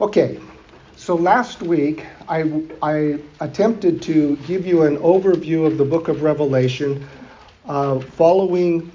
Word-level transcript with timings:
Okay, 0.00 0.38
so 0.94 1.16
last 1.16 1.60
week 1.60 2.06
I, 2.28 2.62
I 2.82 3.18
attempted 3.40 4.00
to 4.02 4.36
give 4.46 4.64
you 4.64 4.82
an 4.82 4.96
overview 4.98 5.66
of 5.66 5.76
the 5.76 5.84
book 5.84 6.06
of 6.06 6.22
Revelation 6.22 7.04
uh, 7.66 7.98
following 7.98 8.92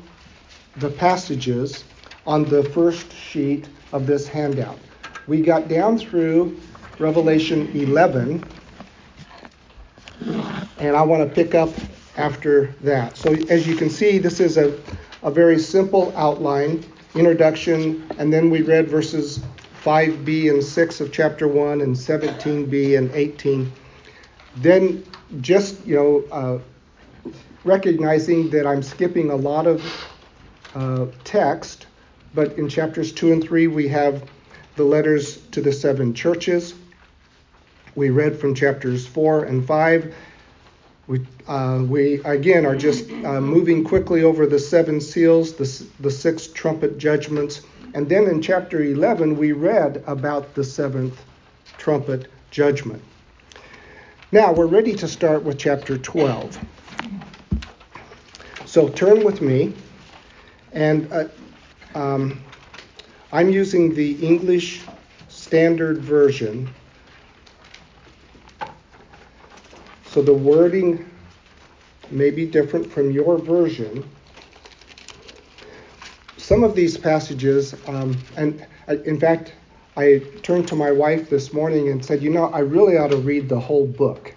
the 0.77 0.89
passages 0.89 1.83
on 2.25 2.45
the 2.45 2.63
first 2.63 3.11
sheet 3.11 3.67
of 3.91 4.07
this 4.07 4.27
handout. 4.27 4.79
We 5.27 5.41
got 5.41 5.67
down 5.67 5.97
through 5.97 6.57
Revelation 6.99 7.69
11, 7.73 8.43
and 10.79 10.95
I 10.95 11.01
want 11.01 11.27
to 11.27 11.35
pick 11.35 11.53
up 11.53 11.69
after 12.15 12.67
that. 12.81 13.17
So, 13.17 13.33
as 13.49 13.67
you 13.67 13.75
can 13.75 13.89
see, 13.89 14.19
this 14.19 14.39
is 14.39 14.57
a, 14.57 14.79
a 15.21 15.31
very 15.31 15.59
simple 15.59 16.13
outline 16.15 16.83
introduction, 17.15 18.03
and 18.17 18.31
then 18.31 18.49
we 18.49 18.61
read 18.61 18.87
verses 18.87 19.39
5b 19.83 20.49
and 20.49 20.63
6 20.63 21.01
of 21.01 21.11
chapter 21.11 21.47
1 21.47 21.81
and 21.81 21.95
17b 21.95 22.97
and 22.97 23.11
18. 23.11 23.71
Then 24.57 25.03
just, 25.41 25.85
you 25.85 25.95
know, 25.95 26.23
uh, 26.31 27.31
recognizing 27.63 28.49
that 28.49 28.65
I'm 28.65 28.83
skipping 28.83 29.29
a 29.31 29.35
lot 29.35 29.67
of 29.67 29.83
uh, 30.75 31.07
text, 31.23 31.87
but 32.33 32.53
in 32.53 32.67
chapters 32.67 33.11
2 33.11 33.33
and 33.33 33.43
3 33.43 33.67
we 33.67 33.87
have 33.89 34.29
the 34.75 34.83
letters 34.83 35.37
to 35.47 35.61
the 35.61 35.71
seven 35.71 36.13
churches. 36.13 36.73
We 37.95 38.09
read 38.09 38.39
from 38.39 38.55
chapters 38.55 39.05
4 39.05 39.45
and 39.45 39.65
5. 39.65 40.15
We, 41.07 41.25
uh, 41.47 41.83
we 41.87 42.21
again 42.23 42.65
are 42.65 42.75
just 42.75 43.11
uh, 43.25 43.41
moving 43.41 43.83
quickly 43.83 44.23
over 44.23 44.47
the 44.47 44.59
seven 44.59 45.01
seals, 45.01 45.53
the, 45.53 45.85
the 45.99 46.09
six 46.09 46.47
trumpet 46.47 46.97
judgments, 46.97 47.61
and 47.93 48.07
then 48.07 48.23
in 48.27 48.41
chapter 48.41 48.81
11, 48.83 49.37
we 49.37 49.51
read 49.51 50.03
about 50.07 50.55
the 50.55 50.63
seventh 50.63 51.21
trumpet 51.77 52.27
judgment. 52.51 53.01
Now 54.31 54.53
we're 54.53 54.67
ready 54.67 54.95
to 54.95 55.07
start 55.07 55.43
with 55.43 55.59
chapter 55.59 55.97
12. 55.97 56.57
So 58.65 58.89
turn 58.89 59.23
with 59.23 59.41
me, 59.41 59.73
and 60.71 61.11
uh, 61.11 61.27
um, 61.93 62.41
I'm 63.31 63.49
using 63.49 63.93
the 63.93 64.13
English 64.25 64.85
Standard 65.27 65.99
Version. 65.99 66.67
So 70.13 70.21
the 70.21 70.33
wording 70.33 71.09
may 72.11 72.29
be 72.29 72.45
different 72.45 72.91
from 72.91 73.11
your 73.11 73.37
version 73.37 74.03
some 76.43 76.63
of 76.63 76.75
these 76.75 76.97
passages, 76.97 77.73
um, 77.87 78.17
and 78.35 78.65
I, 78.87 78.95
in 79.05 79.19
fact, 79.19 79.53
I 79.95 80.21
turned 80.41 80.67
to 80.67 80.75
my 80.75 80.91
wife 80.91 81.29
this 81.29 81.53
morning 81.53 81.89
and 81.89 82.03
said, 82.03 82.21
you 82.21 82.29
know, 82.29 82.45
I 82.45 82.59
really 82.59 82.97
ought 82.97 83.11
to 83.11 83.17
read 83.17 83.47
the 83.47 83.59
whole 83.59 83.87
book. 83.87 84.33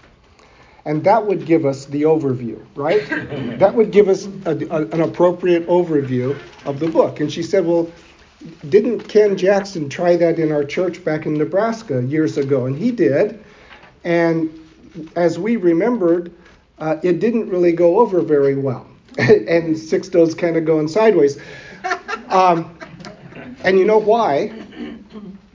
And 0.85 1.03
that 1.03 1.27
would 1.27 1.47
give 1.47 1.67
us 1.67 1.87
the 1.87 2.03
overview, 2.03 2.65
right? 2.77 3.05
that 3.59 3.75
would 3.75 3.91
give 3.91 4.09
us 4.09 4.29
a, 4.45 4.51
a, 4.51 4.87
an 4.87 5.01
appropriate 5.01 5.67
overview 5.67 6.39
of 6.65 6.79
the 6.79 6.89
book. 6.89 7.19
And 7.19 7.33
she 7.33 7.43
said, 7.43 7.67
well, 7.67 7.91
didn't 8.69 9.09
Ken 9.09 9.37
Jackson 9.37 9.89
try 9.89 10.15
that 10.15 10.39
in 10.39 10.53
our 10.53 10.63
church 10.63 11.05
back 11.05 11.27
in 11.27 11.35
Nebraska 11.35 12.05
years 12.05 12.39
ago? 12.39 12.67
And 12.67 12.79
he 12.79 12.93
did. 12.93 13.43
And 14.05 14.66
as 15.17 15.39
we 15.39 15.57
remembered, 15.57 16.33
uh, 16.79 16.97
it 17.03 17.21
didn't 17.21 17.49
really 17.49 17.73
go 17.73 18.01
over 18.01 18.21
very 18.21 18.55
well. 18.55 18.87
and 19.19 19.79
Sixto's 19.79 20.35
kind 20.35 20.57
of 20.57 20.65
going 20.65 20.89
sideways. 20.89 21.39
Um, 22.29 22.77
and 23.63 23.79
you 23.79 23.85
know 23.85 23.99
why? 23.99 24.53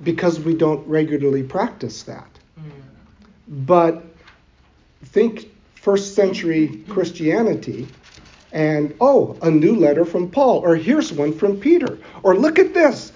Because 0.03 0.39
we 0.39 0.55
don't 0.55 0.85
regularly 0.87 1.43
practice 1.43 2.03
that. 2.03 2.27
But 3.47 4.03
think 5.05 5.51
first 5.75 6.15
century 6.15 6.83
Christianity 6.87 7.87
and 8.51 8.93
oh, 8.99 9.37
a 9.41 9.49
new 9.49 9.75
letter 9.75 10.05
from 10.05 10.29
Paul, 10.29 10.59
or 10.59 10.75
here's 10.75 11.11
one 11.11 11.33
from 11.33 11.57
Peter, 11.59 11.97
or 12.23 12.35
look 12.35 12.59
at 12.59 12.73
this. 12.73 13.11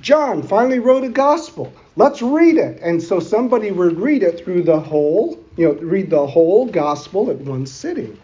John 0.00 0.42
finally 0.42 0.78
wrote 0.78 1.04
a 1.04 1.08
gospel. 1.08 1.72
Let's 1.96 2.22
read 2.22 2.56
it. 2.56 2.78
And 2.82 3.02
so 3.02 3.18
somebody 3.18 3.72
would 3.72 3.98
read 3.98 4.22
it 4.22 4.44
through 4.44 4.62
the 4.62 4.78
whole, 4.78 5.42
you 5.56 5.68
know, 5.68 5.74
read 5.80 6.10
the 6.10 6.26
whole 6.26 6.66
gospel 6.66 7.30
at 7.30 7.38
one 7.38 7.66
sitting. 7.66 8.18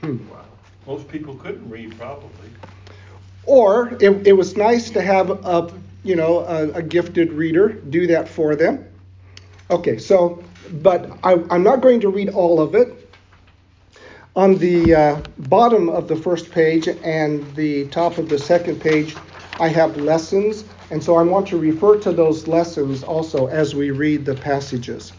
Hmm. 0.00 0.18
Wow. 0.30 0.44
Most 0.86 1.08
people 1.08 1.34
couldn't 1.36 1.68
read, 1.68 1.96
probably. 1.98 2.50
Or 3.44 3.96
it, 4.00 4.26
it 4.26 4.32
was 4.32 4.56
nice 4.56 4.90
to 4.90 5.00
have 5.00 5.30
a, 5.30 5.72
you 6.04 6.16
know, 6.16 6.40
a, 6.40 6.70
a 6.72 6.82
gifted 6.82 7.32
reader 7.32 7.68
do 7.68 8.06
that 8.06 8.28
for 8.28 8.56
them. 8.56 8.84
Okay, 9.70 9.98
so, 9.98 10.42
but 10.82 11.10
I—I'm 11.22 11.62
not 11.62 11.82
going 11.82 12.00
to 12.00 12.08
read 12.08 12.30
all 12.30 12.60
of 12.60 12.74
it. 12.74 12.94
On 14.34 14.56
the 14.56 14.94
uh, 14.94 15.22
bottom 15.38 15.88
of 15.88 16.08
the 16.08 16.16
first 16.16 16.50
page 16.50 16.88
and 16.88 17.54
the 17.54 17.86
top 17.88 18.18
of 18.18 18.28
the 18.28 18.38
second 18.38 18.80
page, 18.80 19.14
I 19.60 19.68
have 19.68 19.96
lessons, 19.96 20.64
and 20.90 21.02
so 21.02 21.16
I 21.16 21.22
want 21.22 21.48
to 21.48 21.58
refer 21.58 21.98
to 22.00 22.12
those 22.12 22.46
lessons 22.46 23.02
also 23.02 23.46
as 23.48 23.74
we 23.74 23.90
read 23.90 24.24
the 24.24 24.36
passages. 24.36 25.12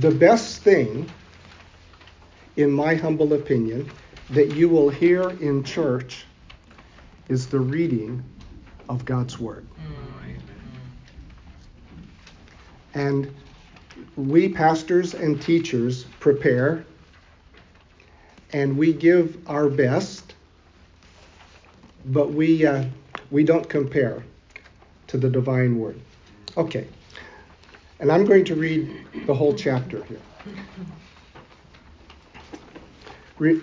The 0.00 0.10
best 0.10 0.62
thing 0.62 1.10
in 2.56 2.70
my 2.70 2.94
humble 2.94 3.34
opinion, 3.34 3.90
that 4.30 4.54
you 4.54 4.68
will 4.68 4.88
hear 4.88 5.30
in 5.30 5.62
church 5.62 6.24
is 7.28 7.46
the 7.46 7.60
reading 7.60 8.22
of 8.88 9.04
God's 9.04 9.38
Word. 9.38 9.66
And 12.94 13.34
we 14.16 14.48
pastors 14.48 15.14
and 15.14 15.40
teachers 15.40 16.04
prepare 16.18 16.86
and 18.52 18.76
we 18.76 18.92
give 18.92 19.36
our 19.48 19.68
best, 19.68 20.34
but 22.06 22.32
we, 22.32 22.64
uh, 22.64 22.84
we 23.30 23.44
don't 23.44 23.68
compare 23.68 24.22
to 25.08 25.18
the 25.18 25.28
divine 25.28 25.78
word. 25.78 26.00
Okay, 26.56 26.86
and 28.00 28.12
I'm 28.12 28.24
going 28.24 28.44
to 28.46 28.54
read 28.54 29.06
the 29.26 29.34
whole 29.34 29.54
chapter 29.54 30.02
here 30.04 30.20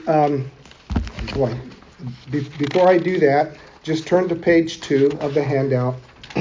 um, 0.07 0.49
boy, 1.33 1.57
be, 2.31 2.41
before 2.41 2.87
I 2.87 2.97
do 2.97 3.19
that, 3.19 3.57
just 3.81 4.07
turn 4.07 4.29
to 4.29 4.35
page 4.35 4.81
two 4.81 5.17
of 5.21 5.33
the 5.33 5.43
handout. 5.43 5.95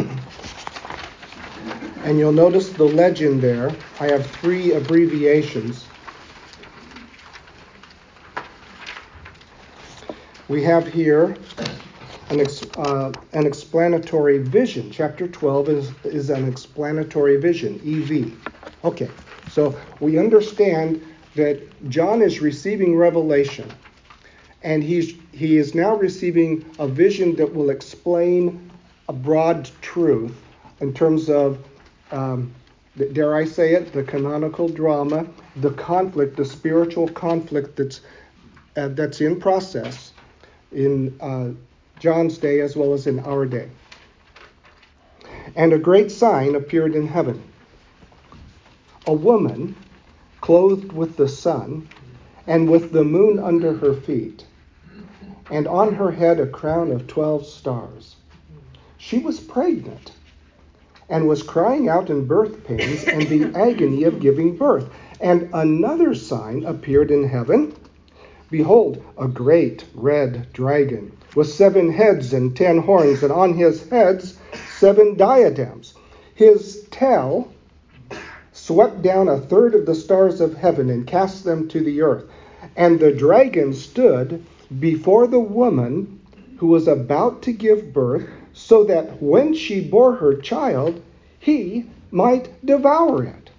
and 2.05 2.19
you'll 2.19 2.33
notice 2.33 2.71
the 2.71 2.85
legend 2.85 3.41
there. 3.43 3.75
I 4.01 4.07
have 4.07 4.27
three 4.27 4.73
abbreviations. 4.73 5.87
We 10.49 10.63
have 10.65 10.87
here 10.87 11.37
an, 12.33 12.41
ex, 12.41 12.63
uh, 12.77 13.13
an 13.35 13.47
explanatory 13.47 14.39
vision. 14.39 14.91
Chapter 14.91 15.29
12 15.29 15.69
is, 15.69 15.91
is 16.05 16.31
an 16.31 16.49
explanatory 16.49 17.37
vision, 17.37 17.79
EV. 17.85 18.33
Okay, 18.85 19.11
so 19.51 19.79
we 20.01 20.19
understand 20.19 21.05
that 21.35 21.61
John 21.91 22.23
is 22.23 22.41
receiving 22.41 22.97
revelation, 22.97 23.71
and 24.63 24.83
he's, 24.83 25.15
he 25.33 25.59
is 25.59 25.75
now 25.75 25.95
receiving 25.95 26.65
a 26.79 26.89
vision 26.89 27.37
that 27.37 27.55
will 27.55 27.71
explain 27.71 28.71
a 29.09 29.13
broad 29.13 29.69
truth 29.83 30.35
in 30.81 30.95
terms 30.95 31.29
of, 31.29 31.59
um, 32.13 32.53
dare 33.13 33.35
I 33.35 33.45
say 33.45 33.75
it, 33.75 33.93
the 33.93 34.03
canonical 34.03 34.69
drama, 34.69 35.27
the 35.57 35.71
conflict, 35.73 36.37
the 36.37 36.45
spiritual 36.47 37.09
conflict 37.09 37.77
that's, 37.77 38.01
uh, 38.77 38.89
that's 38.89 39.21
in 39.21 39.39
process 39.39 40.13
in 40.73 41.15
uh, 41.21 41.51
John's 42.03 42.37
day 42.37 42.59
as 42.59 42.75
well 42.75 42.95
as 42.95 43.07
in 43.07 43.21
our 43.21 43.47
day. 43.47 43.69
And 45.55 45.73
a 45.73 45.79
great 45.79 46.11
sign 46.11 46.57
appeared 46.57 46.97
in 46.97 47.07
heaven 47.07 47.41
a 49.07 49.13
woman 49.13 49.77
clothed 50.41 50.93
with 50.93 51.17
the 51.17 51.29
sun, 51.29 51.89
and 52.49 52.69
with 52.69 52.91
the 52.91 53.05
moon 53.05 53.39
under 53.39 53.75
her 53.75 53.95
feet, 53.95 54.45
and 55.49 55.69
on 55.69 55.95
her 55.95 56.11
head 56.11 56.41
a 56.41 56.47
crown 56.47 56.91
of 56.91 57.07
twelve 57.07 57.47
stars. 57.47 58.17
She 58.99 59.19
was 59.19 59.39
pregnant 59.39 60.11
and 61.09 61.29
was 61.29 61.45
crying 61.45 61.89
out 61.89 62.11
in 62.11 62.27
birth 62.27 62.65
pains 62.65 63.05
and 63.05 63.23
the 63.29 63.45
agony 63.59 64.03
of 64.03 64.19
giving 64.19 64.57
birth. 64.57 64.89
And 65.21 65.49
another 65.53 66.17
sign 66.17 66.65
appeared 66.65 67.13
in 67.13 67.29
heaven. 67.29 67.75
Behold, 68.51 69.01
a 69.17 69.29
great 69.29 69.85
red 69.95 70.53
dragon 70.53 71.13
with 71.35 71.49
seven 71.49 71.93
heads 71.93 72.33
and 72.33 72.57
ten 72.57 72.79
horns, 72.79 73.23
and 73.23 73.33
on 73.33 73.55
his 73.55 73.89
heads 73.89 74.39
seven 74.79 75.17
diadems. 75.17 75.95
His 76.35 76.87
tail 76.91 77.53
swept 78.53 79.03
down 79.03 79.29
a 79.29 79.39
third 79.39 79.75
of 79.75 79.87
the 79.87 79.95
stars 79.95 80.41
of 80.41 80.57
heaven 80.57 80.91
and 80.91 81.07
cast 81.07 81.45
them 81.45 81.69
to 81.69 81.81
the 81.81 82.03
earth. 82.03 82.25
And 82.77 83.01
the 83.01 83.13
dragon 83.13 83.73
stood 83.73 84.45
before 84.79 85.27
the 85.27 85.41
woman 85.41 86.21
who 86.59 86.69
was 86.69 86.87
about 86.87 87.43
to 87.43 87.53
give 87.53 87.93
birth, 87.93 88.29
so 88.53 88.85
that 88.85 89.21
when 89.21 89.55
she 89.55 89.81
bore 89.81 90.15
her 90.15 90.37
child, 90.37 91.03
he 91.39 91.87
might 92.11 92.65
devour 92.65 93.25
it. 93.25 93.51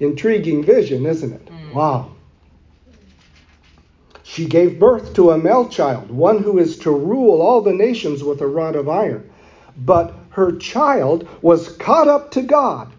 Intriguing 0.00 0.64
vision, 0.64 1.06
isn't 1.06 1.32
it? 1.32 1.46
Mm. 1.46 1.74
Wow. 1.74 2.15
She 4.36 4.44
gave 4.44 4.78
birth 4.78 5.14
to 5.14 5.30
a 5.30 5.38
male 5.38 5.66
child, 5.66 6.10
one 6.10 6.42
who 6.42 6.58
is 6.58 6.76
to 6.80 6.90
rule 6.90 7.40
all 7.40 7.62
the 7.62 7.72
nations 7.72 8.22
with 8.22 8.42
a 8.42 8.46
rod 8.46 8.76
of 8.76 8.86
iron. 8.86 9.30
But 9.78 10.12
her 10.28 10.52
child 10.52 11.26
was 11.40 11.70
caught 11.70 12.06
up 12.06 12.32
to 12.32 12.42
God, 12.42 12.92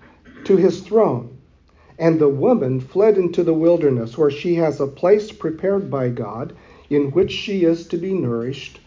to 0.45 0.57
his 0.57 0.81
throne. 0.81 1.37
And 1.99 2.19
the 2.19 2.27
woman 2.27 2.79
fled 2.79 3.19
into 3.19 3.43
the 3.43 3.53
wilderness, 3.53 4.17
where 4.17 4.31
she 4.31 4.55
has 4.55 4.79
a 4.79 4.87
place 4.87 5.31
prepared 5.31 5.91
by 5.91 6.09
God, 6.09 6.55
in 6.89 7.11
which 7.11 7.33
she 7.33 7.65
is 7.65 7.85
to 7.89 7.97
be 7.97 8.13
nourished 8.13 8.79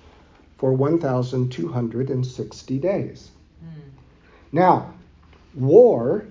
for 0.59 0.73
1,260 0.73 2.79
days. 2.81 3.31
Mm. 3.65 3.69
Now, 4.51 4.93
war 5.55 6.25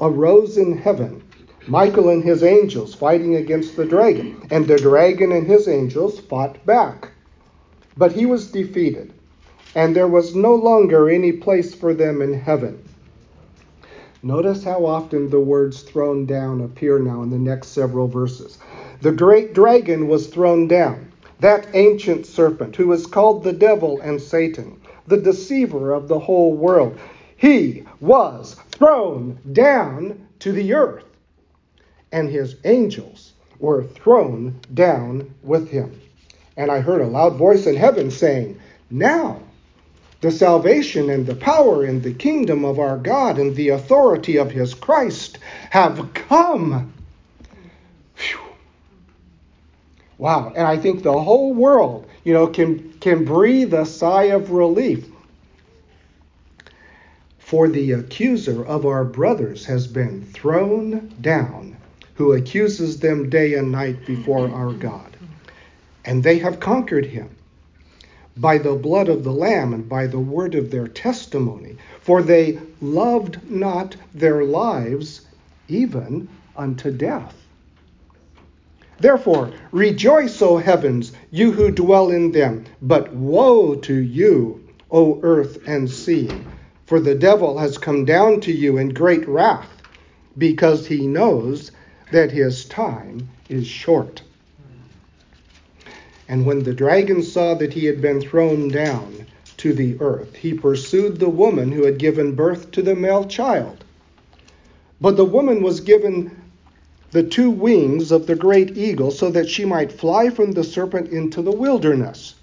arose 0.00 0.58
in 0.58 0.76
heaven. 0.76 1.22
Michael 1.68 2.08
and 2.08 2.24
his 2.24 2.42
angels 2.42 2.94
fighting 2.94 3.36
against 3.36 3.76
the 3.76 3.84
dragon, 3.84 4.36
and 4.50 4.66
the 4.66 4.78
dragon 4.78 5.30
and 5.30 5.46
his 5.46 5.68
angels 5.68 6.18
fought 6.18 6.64
back. 6.66 7.10
But 7.96 8.12
he 8.12 8.26
was 8.26 8.50
defeated, 8.50 9.12
and 9.74 9.94
there 9.94 10.08
was 10.08 10.34
no 10.34 10.54
longer 10.54 11.08
any 11.08 11.30
place 11.30 11.72
for 11.72 11.94
them 11.94 12.20
in 12.20 12.34
heaven. 12.34 12.78
Notice 14.24 14.64
how 14.64 14.86
often 14.86 15.30
the 15.30 15.40
words 15.40 15.82
thrown 15.82 16.26
down 16.26 16.60
appear 16.60 16.98
now 16.98 17.22
in 17.22 17.30
the 17.30 17.38
next 17.38 17.68
several 17.68 18.08
verses. 18.08 18.58
The 19.00 19.12
great 19.12 19.54
dragon 19.54 20.08
was 20.08 20.26
thrown 20.26 20.66
down, 20.68 21.12
that 21.40 21.66
ancient 21.74 22.26
serpent 22.26 22.76
who 22.76 22.92
is 22.92 23.06
called 23.06 23.44
the 23.44 23.52
devil 23.52 24.00
and 24.00 24.20
Satan, 24.20 24.80
the 25.06 25.16
deceiver 25.16 25.92
of 25.92 26.08
the 26.08 26.18
whole 26.18 26.54
world. 26.54 26.98
He 27.36 27.84
was 28.00 28.56
thrown 28.70 29.38
down 29.52 30.26
to 30.38 30.52
the 30.52 30.74
earth, 30.74 31.04
and 32.12 32.28
his 32.28 32.56
angels 32.64 33.32
were 33.58 33.84
thrown 33.84 34.60
down 34.74 35.34
with 35.42 35.68
him. 35.68 36.00
And 36.56 36.70
I 36.70 36.80
heard 36.80 37.00
a 37.00 37.06
loud 37.06 37.36
voice 37.36 37.66
in 37.66 37.74
heaven 37.74 38.10
saying, 38.10 38.60
Now 38.90 39.40
the 40.20 40.30
salvation 40.30 41.10
and 41.10 41.26
the 41.26 41.34
power 41.34 41.84
and 41.84 42.02
the 42.02 42.14
kingdom 42.14 42.64
of 42.64 42.78
our 42.78 42.96
God 42.96 43.38
and 43.38 43.56
the 43.56 43.70
authority 43.70 44.36
of 44.36 44.50
his 44.50 44.74
Christ 44.74 45.38
have 45.70 46.12
come. 46.14 46.92
Whew. 48.16 48.38
Wow. 50.18 50.52
And 50.54 50.66
I 50.66 50.76
think 50.76 51.02
the 51.02 51.18
whole 51.18 51.52
world, 51.52 52.06
you 52.22 52.32
know, 52.32 52.46
can, 52.46 52.92
can 53.00 53.24
breathe 53.24 53.74
a 53.74 53.84
sigh 53.84 54.24
of 54.24 54.52
relief 54.52 55.08
for 57.52 57.68
the 57.68 57.92
accuser 57.92 58.64
of 58.64 58.86
our 58.86 59.04
brothers 59.04 59.66
has 59.66 59.86
been 59.86 60.24
thrown 60.24 61.12
down, 61.20 61.76
who 62.22 62.34
accuses 62.34 63.00
them 63.00 63.28
day 63.28 63.54
and 63.54 63.72
night 63.72 64.06
before 64.06 64.48
our 64.48 64.72
God. 64.74 65.16
And 66.04 66.22
they 66.22 66.38
have 66.38 66.60
conquered 66.60 67.06
him 67.06 67.30
by 68.36 68.58
the 68.58 68.74
blood 68.74 69.08
of 69.08 69.24
the 69.24 69.32
Lamb 69.32 69.74
and 69.74 69.88
by 69.88 70.06
the 70.06 70.20
word 70.20 70.54
of 70.54 70.70
their 70.70 70.86
testimony, 70.86 71.76
for 72.00 72.22
they 72.22 72.60
loved 72.80 73.50
not 73.50 73.96
their 74.14 74.44
lives 74.44 75.22
even 75.66 76.28
unto 76.56 76.92
death. 76.92 77.34
Therefore, 79.00 79.50
rejoice, 79.72 80.40
O 80.40 80.58
heavens, 80.58 81.10
you 81.32 81.50
who 81.50 81.72
dwell 81.72 82.12
in 82.12 82.30
them, 82.30 82.64
but 82.80 83.12
woe 83.12 83.74
to 83.74 83.94
you, 83.94 84.60
O 84.92 85.18
earth 85.24 85.58
and 85.66 85.90
sea 85.90 86.30
for 86.86 87.00
the 87.00 87.16
devil 87.16 87.58
has 87.58 87.78
come 87.78 88.04
down 88.04 88.38
to 88.42 88.52
you 88.52 88.78
in 88.78 88.90
great 88.90 89.26
wrath, 89.26 89.82
because 90.38 90.86
he 90.86 91.06
knows 91.08 91.72
that 92.12 92.30
his 92.30 92.64
time 92.66 93.28
is 93.48 93.66
short. 93.66 94.22
And 96.28 96.46
when 96.46 96.62
the 96.62 96.72
dragon 96.72 97.22
saw 97.22 97.54
that 97.54 97.74
he 97.74 97.86
had 97.86 98.00
been 98.00 98.20
thrown 98.20 98.68
down 98.68 99.26
to 99.58 99.72
the 99.72 100.00
earth, 100.00 100.34
he 100.34 100.54
pursued 100.54 101.18
the 101.18 101.28
woman 101.28 101.72
who 101.72 101.84
had 101.84 101.98
given 101.98 102.34
birth 102.34 102.70
to 102.72 102.82
the 102.82 102.94
male 102.94 103.24
child. 103.24 103.84
But 105.00 105.16
the 105.16 105.24
woman 105.24 105.62
was 105.62 105.80
given 105.80 106.30
the 107.10 107.22
two 107.22 107.50
wings 107.50 108.10
of 108.12 108.26
the 108.26 108.36
great 108.36 108.76
eagle 108.78 109.10
so 109.10 109.30
that 109.30 109.48
she 109.48 109.64
might 109.64 109.92
fly 109.92 110.30
from 110.30 110.52
the 110.52 110.64
serpent 110.64 111.10
into 111.10 111.42
the 111.42 111.52
wilderness, 111.52 112.34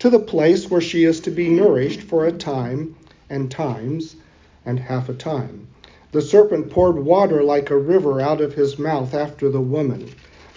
to 0.00 0.10
the 0.10 0.18
place 0.18 0.68
where 0.70 0.80
she 0.80 1.04
is 1.04 1.20
to 1.20 1.30
be 1.30 1.48
nourished 1.48 2.02
for 2.02 2.26
a 2.26 2.32
time 2.32 2.94
and 3.30 3.50
times 3.50 4.16
and 4.66 4.78
half 4.78 5.08
a 5.08 5.14
time. 5.14 5.66
The 6.12 6.20
serpent 6.22 6.68
poured 6.68 6.98
water 6.98 7.42
like 7.42 7.70
a 7.70 7.76
river 7.76 8.20
out 8.20 8.42
of 8.42 8.54
his 8.54 8.78
mouth 8.78 9.14
after 9.14 9.48
the 9.48 9.62
woman, 9.62 10.10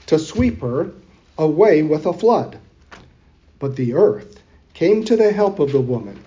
to 0.07 0.19
sweep 0.19 0.61
her 0.61 0.91
away 1.37 1.81
with 1.81 2.05
a 2.05 2.11
flood. 2.11 2.57
But 3.57 3.77
the 3.77 3.93
earth 3.93 4.41
came 4.73 5.05
to 5.05 5.15
the 5.15 5.31
help 5.31 5.59
of 5.59 5.71
the 5.71 5.79
woman, 5.79 6.19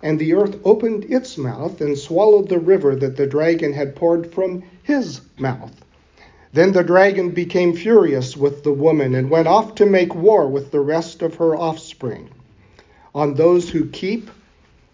and 0.00 0.16
the 0.18 0.32
earth 0.34 0.58
opened 0.64 1.06
its 1.08 1.36
mouth 1.36 1.80
and 1.80 1.98
swallowed 1.98 2.48
the 2.48 2.60
river 2.60 2.94
that 2.94 3.16
the 3.16 3.26
dragon 3.26 3.72
had 3.72 3.96
poured 3.96 4.32
from 4.32 4.62
his 4.84 5.20
mouth. 5.38 5.84
Then 6.52 6.70
the 6.70 6.84
dragon 6.84 7.30
became 7.30 7.72
furious 7.72 8.36
with 8.36 8.62
the 8.62 8.72
woman 8.72 9.16
and 9.16 9.28
went 9.28 9.48
off 9.48 9.74
to 9.76 9.86
make 9.86 10.14
war 10.14 10.46
with 10.46 10.70
the 10.70 10.80
rest 10.80 11.20
of 11.22 11.34
her 11.36 11.56
offspring 11.56 12.28
on 13.14 13.34
those 13.34 13.70
who 13.70 13.86
keep 13.86 14.30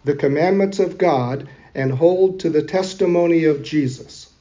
the 0.05 0.15
commandments 0.15 0.79
of 0.79 0.97
God 0.99 1.47
and 1.75 1.93
hold 1.93 2.41
to 2.41 2.50
the 2.50 2.62
testimony 2.62 3.44
of 3.44 3.62
Jesus. 3.62 4.32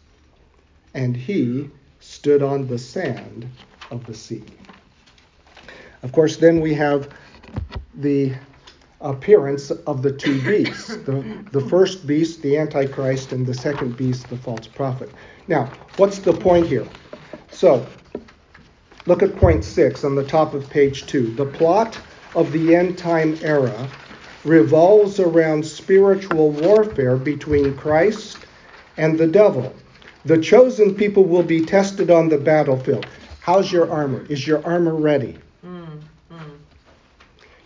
And 0.93 1.15
he 1.15 1.69
stood 1.99 2.41
on 2.41 2.67
the 2.67 2.77
sand 2.77 3.49
of 3.91 4.05
the 4.05 4.13
sea. 4.13 4.43
Of 6.03 6.11
course, 6.11 6.37
then 6.37 6.61
we 6.61 6.73
have 6.75 7.11
the 7.95 8.33
appearance 9.01 9.69
of 9.71 10.01
the 10.01 10.11
two 10.11 10.41
beasts 10.41 10.95
the, 10.95 11.23
the 11.51 11.61
first 11.61 12.07
beast, 12.07 12.41
the 12.41 12.57
Antichrist, 12.57 13.31
and 13.31 13.45
the 13.45 13.53
second 13.53 13.95
beast, 13.95 14.29
the 14.29 14.37
false 14.37 14.67
prophet. 14.67 15.09
Now, 15.47 15.65
what's 15.97 16.19
the 16.19 16.33
point 16.33 16.67
here? 16.67 16.87
So, 17.51 17.85
look 19.05 19.21
at 19.21 19.35
point 19.37 19.63
six 19.63 20.03
on 20.03 20.15
the 20.15 20.23
top 20.23 20.53
of 20.53 20.69
page 20.69 21.05
two. 21.05 21.33
The 21.35 21.45
plot 21.45 21.99
of 22.35 22.51
the 22.51 22.75
end 22.75 22.97
time 22.97 23.37
era 23.41 23.89
revolves 24.47 25.19
around 25.19 25.65
spiritual 25.65 26.51
warfare 26.51 27.17
between 27.17 27.75
Christ 27.75 28.37
and 28.97 29.17
the 29.17 29.27
devil. 29.27 29.73
The 30.25 30.37
chosen 30.37 30.95
people 30.95 31.25
will 31.25 31.43
be 31.43 31.63
tested 31.63 32.09
on 32.09 32.29
the 32.29 32.37
battlefield. 32.37 33.05
How's 33.41 33.71
your 33.71 33.91
armor? 33.91 34.25
Is 34.29 34.47
your 34.47 34.65
armor 34.65 34.95
ready? 34.95 35.37
Mm, 35.65 36.01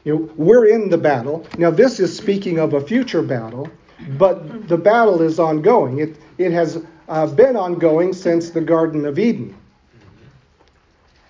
You 0.03 0.15
know, 0.15 0.29
we're 0.35 0.67
in 0.67 0.89
the 0.89 0.97
battle. 0.97 1.45
Now, 1.57 1.71
this 1.71 1.99
is 1.99 2.15
speaking 2.15 2.59
of 2.59 2.73
a 2.73 2.81
future 2.81 3.21
battle, 3.21 3.69
but 4.17 4.67
the 4.67 4.77
battle 4.77 5.21
is 5.21 5.39
ongoing. 5.39 5.99
It, 5.99 6.17
it 6.37 6.51
has 6.51 6.83
uh, 7.07 7.27
been 7.27 7.55
ongoing 7.55 8.13
since 8.13 8.49
the 8.49 8.61
Garden 8.61 9.05
of 9.05 9.19
Eden. 9.19 9.55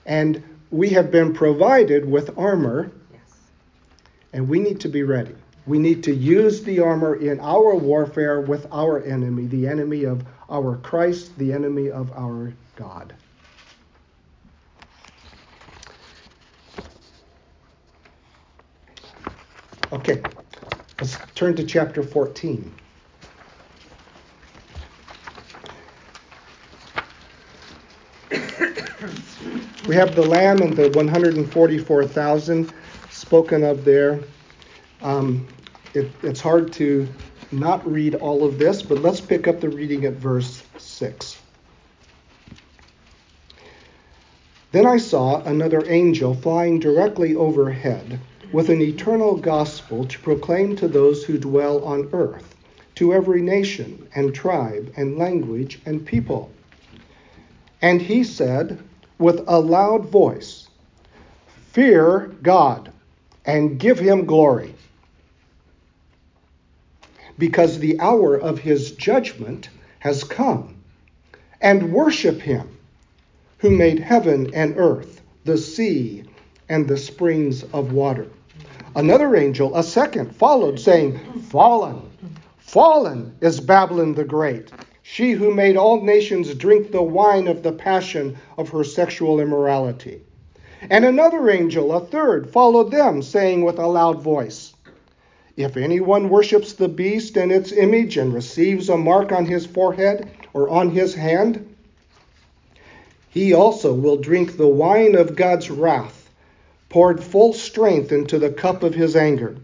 And 0.05 0.43
we 0.70 0.89
have 0.89 1.12
been 1.12 1.34
provided 1.34 2.10
with 2.10 2.38
armor 2.38 2.91
and 4.34 4.48
we 4.48 4.60
need 4.60 4.79
to 4.81 4.89
be 4.89 5.03
ready. 5.03 5.36
We 5.68 5.77
need 5.77 6.03
to 6.06 6.13
use 6.13 6.63
the 6.63 6.80
armor 6.80 7.15
in 7.15 7.39
our 7.39 7.75
warfare 7.75 8.41
with 8.41 8.65
our 8.72 9.03
enemy, 9.03 9.46
the 9.46 9.68
enemy 9.68 10.06
of 10.06 10.24
our 10.50 10.77
Christ, 10.77 11.38
the 11.38 11.53
enemy 11.53 11.91
of 11.91 12.12
our 12.13 12.53
God. 12.75 13.13
Okay, 19.94 20.22
let's 21.00 21.18
turn 21.36 21.56
to 21.58 21.65
chapter 21.65 22.01
14. 22.01 22.74
we 29.88 29.96
have 29.96 30.15
the 30.15 30.25
lamb 30.25 30.62
and 30.62 30.75
the 30.75 30.89
144,000 30.91 32.74
spoken 33.10 33.63
of 33.63 33.84
there. 33.84 34.22
Um, 35.01 35.48
it, 35.93 36.12
it's 36.24 36.41
hard 36.41 36.72
to 36.74 37.08
not 37.51 37.89
read 37.89 38.15
all 38.15 38.46
of 38.46 38.58
this, 38.58 38.81
but 38.81 39.00
let's 39.00 39.20
pick 39.20 39.48
up 39.48 39.60
the 39.60 39.70
reading 39.70 40.05
at 40.05 40.13
verse 40.13 40.63
6. 40.77 41.41
Then 44.72 44.86
I 44.86 44.98
saw 44.98 45.43
another 45.43 45.84
angel 45.89 46.34
flying 46.34 46.79
directly 46.79 47.36
overhead 47.36 48.20
with 48.53 48.70
an 48.70 48.81
eternal 48.81 49.36
gospel 49.36 50.05
to 50.05 50.20
proclaim 50.20 50.75
to 50.77 50.88
those 50.88 51.24
who 51.24 51.38
dwell 51.38 51.84
on 51.84 52.10
earth, 52.13 52.55
to 52.96 53.13
every 53.13 53.41
nation 53.41 54.08
and 54.15 54.34
tribe 54.34 54.93
and 54.96 55.17
language 55.17 55.81
and 55.86 56.05
people. 56.05 56.51
And 57.81 58.01
he 58.01 58.24
said 58.24 58.79
with 59.17 59.43
a 59.48 59.60
loud 59.60 60.05
voice, 60.05 60.70
Fear 61.72 62.31
God 62.41 62.91
and 63.46 63.79
give 63.79 64.00
him 64.00 64.25
glory, 64.25 64.74
because 67.42 67.80
the 67.80 68.00
hour 68.00 68.36
of 68.36 68.60
his 68.60 68.92
judgment 68.92 69.68
has 69.98 70.24
come, 70.24 70.76
and 71.60 71.92
worship 71.92 72.40
him 72.40 72.78
who 73.58 73.72
made 73.72 73.98
heaven 73.98 74.54
and 74.54 74.76
earth, 74.78 75.22
the 75.44 75.58
sea, 75.58 76.24
and 76.70 76.88
the 76.88 76.96
springs 76.96 77.64
of 77.74 77.94
water. 77.94 78.28
Another 78.96 79.36
angel, 79.36 79.76
a 79.76 79.82
second, 79.82 80.36
followed, 80.36 80.80
saying, 80.80 81.20
Fallen, 81.50 82.04
fallen 82.60 83.36
is 83.42 83.60
Babylon 83.60 84.14
the 84.14 84.24
Great, 84.24 84.70
she 85.02 85.32
who 85.32 85.52
made 85.52 85.76
all 85.76 86.00
nations 86.00 86.54
drink 86.54 86.92
the 86.92 87.02
wine 87.02 87.48
of 87.48 87.64
the 87.64 87.72
passion 87.72 88.38
of 88.60 88.70
her 88.70 88.84
sexual 88.84 89.40
immorality. 89.40 90.22
And 90.92 91.06
another 91.06 91.50
angel, 91.50 91.92
a 91.92 92.02
third, 92.02 92.52
followed 92.52 92.92
them, 92.92 93.24
saying 93.24 93.64
with 93.66 93.80
a 93.80 93.88
loud 93.88 94.22
voice, 94.22 94.71
If 95.62 95.77
anyone 95.77 96.30
worships 96.30 96.74
the 96.74 96.88
beast 96.88 97.38
and 97.38 97.51
its 97.51 97.72
image 97.72 98.18
and 98.18 98.34
receives 98.34 98.89
a 98.89 98.98
mark 98.98 99.32
on 99.32 99.46
his 99.46 99.68
forehead 99.68 100.27
or 100.56 100.68
on 100.70 100.89
his 100.89 101.13
hand, 101.13 101.75
he 103.30 103.53
also 103.53 103.94
will 103.94 104.18
drink 104.18 104.58
the 104.58 104.68
wine 104.68 105.13
of 105.13 105.36
God's 105.36 105.70
wrath, 105.70 106.32
poured 106.89 107.24
full 107.24 107.53
strength 107.53 108.12
into 108.12 108.39
the 108.39 108.50
cup 108.50 108.82
of 108.82 108.96
his 108.96 109.15
anger. 109.15 109.56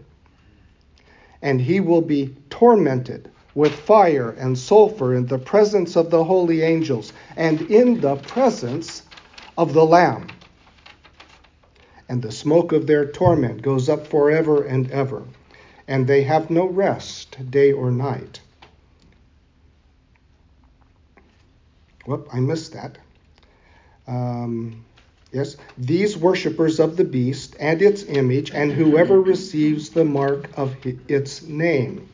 And 1.42 1.60
he 1.60 1.80
will 1.80 2.02
be 2.02 2.36
tormented 2.48 3.28
with 3.56 3.72
fire 3.72 4.30
and 4.30 4.56
sulfur 4.56 5.16
in 5.16 5.26
the 5.26 5.38
presence 5.38 5.96
of 5.96 6.10
the 6.10 6.22
holy 6.22 6.62
angels 6.62 7.12
and 7.36 7.60
in 7.62 8.00
the 8.00 8.14
presence 8.14 9.02
of 9.56 9.74
the 9.74 9.84
Lamb. 9.84 10.28
And 12.08 12.22
the 12.22 12.30
smoke 12.30 12.70
of 12.70 12.86
their 12.86 13.04
torment 13.04 13.62
goes 13.62 13.88
up 13.88 14.06
forever 14.06 14.62
and 14.62 14.88
ever, 14.92 15.24
and 15.88 16.06
they 16.06 16.22
have 16.22 16.50
no 16.50 16.66
rest 16.66 17.50
day 17.50 17.72
or 17.72 17.90
night. 17.90 18.40
Whoop, 22.04 22.28
I 22.32 22.40
missed 22.40 22.74
that. 22.74 22.98
Um, 24.06 24.84
yes, 25.32 25.56
these 25.76 26.16
worshippers 26.16 26.78
of 26.78 26.96
the 26.96 27.04
beast 27.04 27.56
and 27.58 27.82
its 27.82 28.04
image, 28.04 28.50
and 28.50 28.72
whoever 28.72 29.20
receives 29.20 29.90
the 29.90 30.04
mark 30.04 30.48
of 30.56 30.76
its 31.08 31.42
name. 31.42 32.08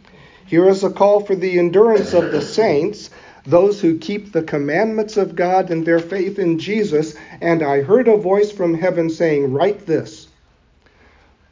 Here 0.47 0.69
is 0.69 0.85
a 0.85 0.91
call 0.91 1.21
for 1.21 1.35
the 1.35 1.59
endurance 1.59 2.13
of 2.13 2.31
the 2.31 2.43
saints, 2.43 3.11
those 3.45 3.81
who 3.81 3.99
keep 3.99 4.33
the 4.33 4.43
commandments 4.43 5.17
of 5.17 5.37
God 5.37 5.71
and 5.71 5.85
their 5.85 5.99
faith 5.99 6.39
in 6.39 6.59
Jesus. 6.59 7.15
And 7.41 7.63
I 7.63 7.83
heard 7.83 8.09
a 8.09 8.17
voice 8.17 8.51
from 8.51 8.75
heaven 8.75 9.11
saying, 9.11 9.53
Write 9.53 9.87
this 9.87 10.29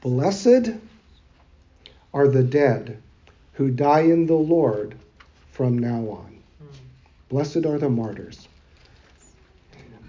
Blessed 0.01 0.71
are 2.15 2.29
the 2.29 2.43
dead 2.43 3.03
who 3.53 3.71
die 3.71 4.01
in 4.01 4.27
the 4.27 4.35
Lord 4.35 4.95
from 5.51 5.79
now 5.79 6.09
on. 6.09 6.39
Blessed 7.29 7.65
are 7.65 7.79
the 7.79 7.89
martyrs. 7.89 8.49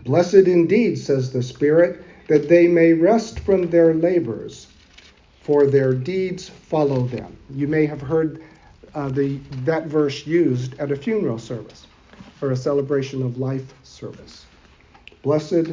Blessed 0.03 0.33
indeed, 0.47 0.97
says 0.97 1.31
the 1.31 1.43
Spirit, 1.43 2.03
that 2.27 2.49
they 2.49 2.67
may 2.67 2.93
rest 2.93 3.39
from 3.39 3.69
their 3.69 3.93
labors, 3.93 4.67
for 5.41 5.65
their 5.65 5.93
deeds 5.93 6.49
follow 6.49 7.05
them. 7.07 7.37
You 7.53 7.67
may 7.67 7.85
have 7.85 8.01
heard 8.01 8.41
uh, 8.93 9.09
the, 9.09 9.37
that 9.63 9.87
verse 9.87 10.25
used 10.27 10.77
at 10.79 10.91
a 10.91 10.95
funeral 10.95 11.39
service 11.39 11.87
or 12.41 12.51
a 12.51 12.55
celebration 12.55 13.23
of 13.23 13.37
life 13.37 13.73
service. 13.83 14.45
Blessed 15.21 15.71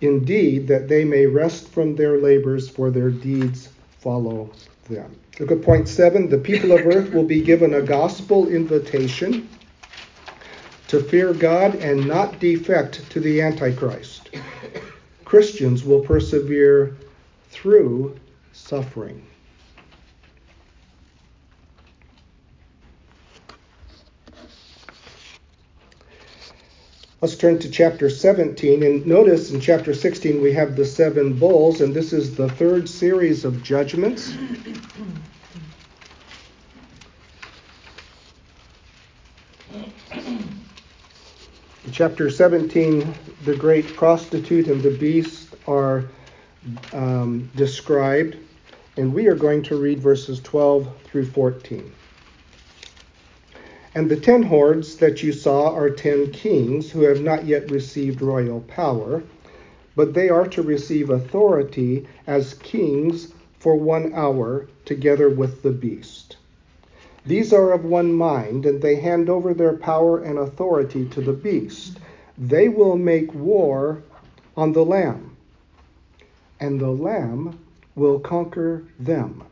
indeed 0.00 0.66
that 0.68 0.88
they 0.88 1.04
may 1.04 1.26
rest 1.26 1.68
from 1.68 1.96
their 1.96 2.18
labors, 2.18 2.68
for 2.68 2.90
their 2.90 3.10
deeds 3.10 3.68
follow 4.04 4.50
them. 4.90 5.16
Look 5.40 5.50
at 5.50 5.62
point 5.62 5.88
seven. 5.88 6.28
The 6.28 6.36
people 6.36 6.72
of 6.72 6.86
earth 6.86 7.14
will 7.14 7.24
be 7.24 7.42
given 7.42 7.72
a 7.72 7.80
gospel 7.80 8.48
invitation 8.48 9.48
to 10.88 11.02
fear 11.02 11.32
God 11.32 11.76
and 11.76 12.06
not 12.06 12.38
defect 12.38 13.10
to 13.10 13.20
the 13.20 13.40
Antichrist. 13.40 14.28
Christians 15.24 15.84
will 15.84 16.00
persevere 16.00 16.98
through 17.48 18.20
suffering. 18.52 19.24
Let's 27.24 27.36
turn 27.36 27.58
to 27.60 27.70
chapter 27.70 28.10
17 28.10 28.82
and 28.82 29.06
notice 29.06 29.50
in 29.50 29.58
chapter 29.58 29.94
16 29.94 30.42
we 30.42 30.52
have 30.52 30.76
the 30.76 30.84
seven 30.84 31.32
bowls, 31.32 31.80
and 31.80 31.94
this 31.94 32.12
is 32.12 32.36
the 32.36 32.50
third 32.50 32.86
series 32.86 33.46
of 33.46 33.62
judgments. 33.62 34.36
In 40.12 41.92
chapter 41.92 42.28
17, 42.28 43.14
the 43.46 43.56
great 43.56 43.96
prostitute 43.96 44.66
and 44.66 44.82
the 44.82 44.90
beast 44.90 45.48
are 45.66 46.04
um, 46.92 47.50
described, 47.56 48.36
and 48.98 49.14
we 49.14 49.28
are 49.28 49.34
going 49.34 49.62
to 49.62 49.76
read 49.76 49.98
verses 49.98 50.40
12 50.40 50.94
through 51.04 51.24
14. 51.24 51.90
And 53.96 54.10
the 54.10 54.16
ten 54.16 54.42
hordes 54.42 54.96
that 54.96 55.22
you 55.22 55.32
saw 55.32 55.72
are 55.72 55.88
ten 55.88 56.32
kings 56.32 56.90
who 56.90 57.02
have 57.02 57.20
not 57.20 57.46
yet 57.46 57.70
received 57.70 58.20
royal 58.20 58.60
power, 58.62 59.22
but 59.94 60.14
they 60.14 60.28
are 60.28 60.48
to 60.48 60.62
receive 60.62 61.10
authority 61.10 62.06
as 62.26 62.54
kings 62.54 63.32
for 63.60 63.76
one 63.76 64.12
hour 64.12 64.66
together 64.84 65.30
with 65.30 65.62
the 65.62 65.70
beast. 65.70 66.36
These 67.24 67.52
are 67.52 67.72
of 67.72 67.84
one 67.84 68.12
mind, 68.12 68.66
and 68.66 68.82
they 68.82 68.96
hand 68.96 69.30
over 69.30 69.54
their 69.54 69.74
power 69.74 70.18
and 70.18 70.38
authority 70.38 71.06
to 71.10 71.20
the 71.20 71.32
beast. 71.32 71.98
They 72.36 72.68
will 72.68 72.98
make 72.98 73.32
war 73.32 74.02
on 74.56 74.72
the 74.72 74.84
Lamb, 74.84 75.36
and 76.58 76.80
the 76.80 76.90
Lamb 76.90 77.60
will 77.94 78.18
conquer 78.18 78.82
them. 78.98 79.44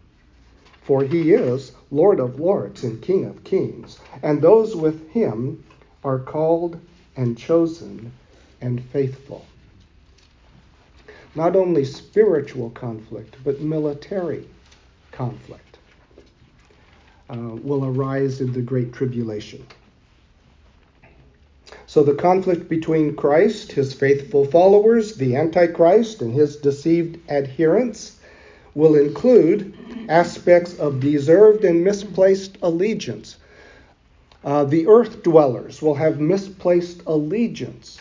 For 0.92 1.04
he 1.04 1.32
is 1.32 1.72
Lord 1.90 2.20
of 2.20 2.38
lords 2.38 2.84
and 2.84 3.00
King 3.00 3.24
of 3.24 3.44
kings, 3.44 3.98
and 4.22 4.42
those 4.42 4.76
with 4.76 5.08
him 5.08 5.64
are 6.04 6.18
called 6.18 6.78
and 7.16 7.38
chosen 7.38 8.12
and 8.60 8.78
faithful. 8.78 9.46
Not 11.34 11.56
only 11.56 11.86
spiritual 11.86 12.68
conflict, 12.68 13.38
but 13.42 13.62
military 13.62 14.46
conflict 15.12 15.78
uh, 17.30 17.36
will 17.38 17.86
arise 17.86 18.42
in 18.42 18.52
the 18.52 18.60
Great 18.60 18.92
Tribulation. 18.92 19.64
So 21.86 22.02
the 22.02 22.16
conflict 22.16 22.68
between 22.68 23.16
Christ, 23.16 23.72
his 23.72 23.94
faithful 23.94 24.44
followers, 24.44 25.14
the 25.14 25.36
Antichrist, 25.36 26.20
and 26.20 26.34
his 26.34 26.56
deceived 26.56 27.18
adherents 27.30 28.18
will 28.74 28.96
include 28.96 29.74
aspects 30.08 30.78
of 30.78 31.00
deserved 31.00 31.64
and 31.64 31.84
misplaced 31.84 32.58
allegiance. 32.62 33.36
Uh, 34.44 34.64
the 34.64 34.86
earth 34.86 35.22
dwellers 35.22 35.80
will 35.80 35.94
have 35.94 36.20
misplaced 36.20 37.02
allegiance 37.06 37.98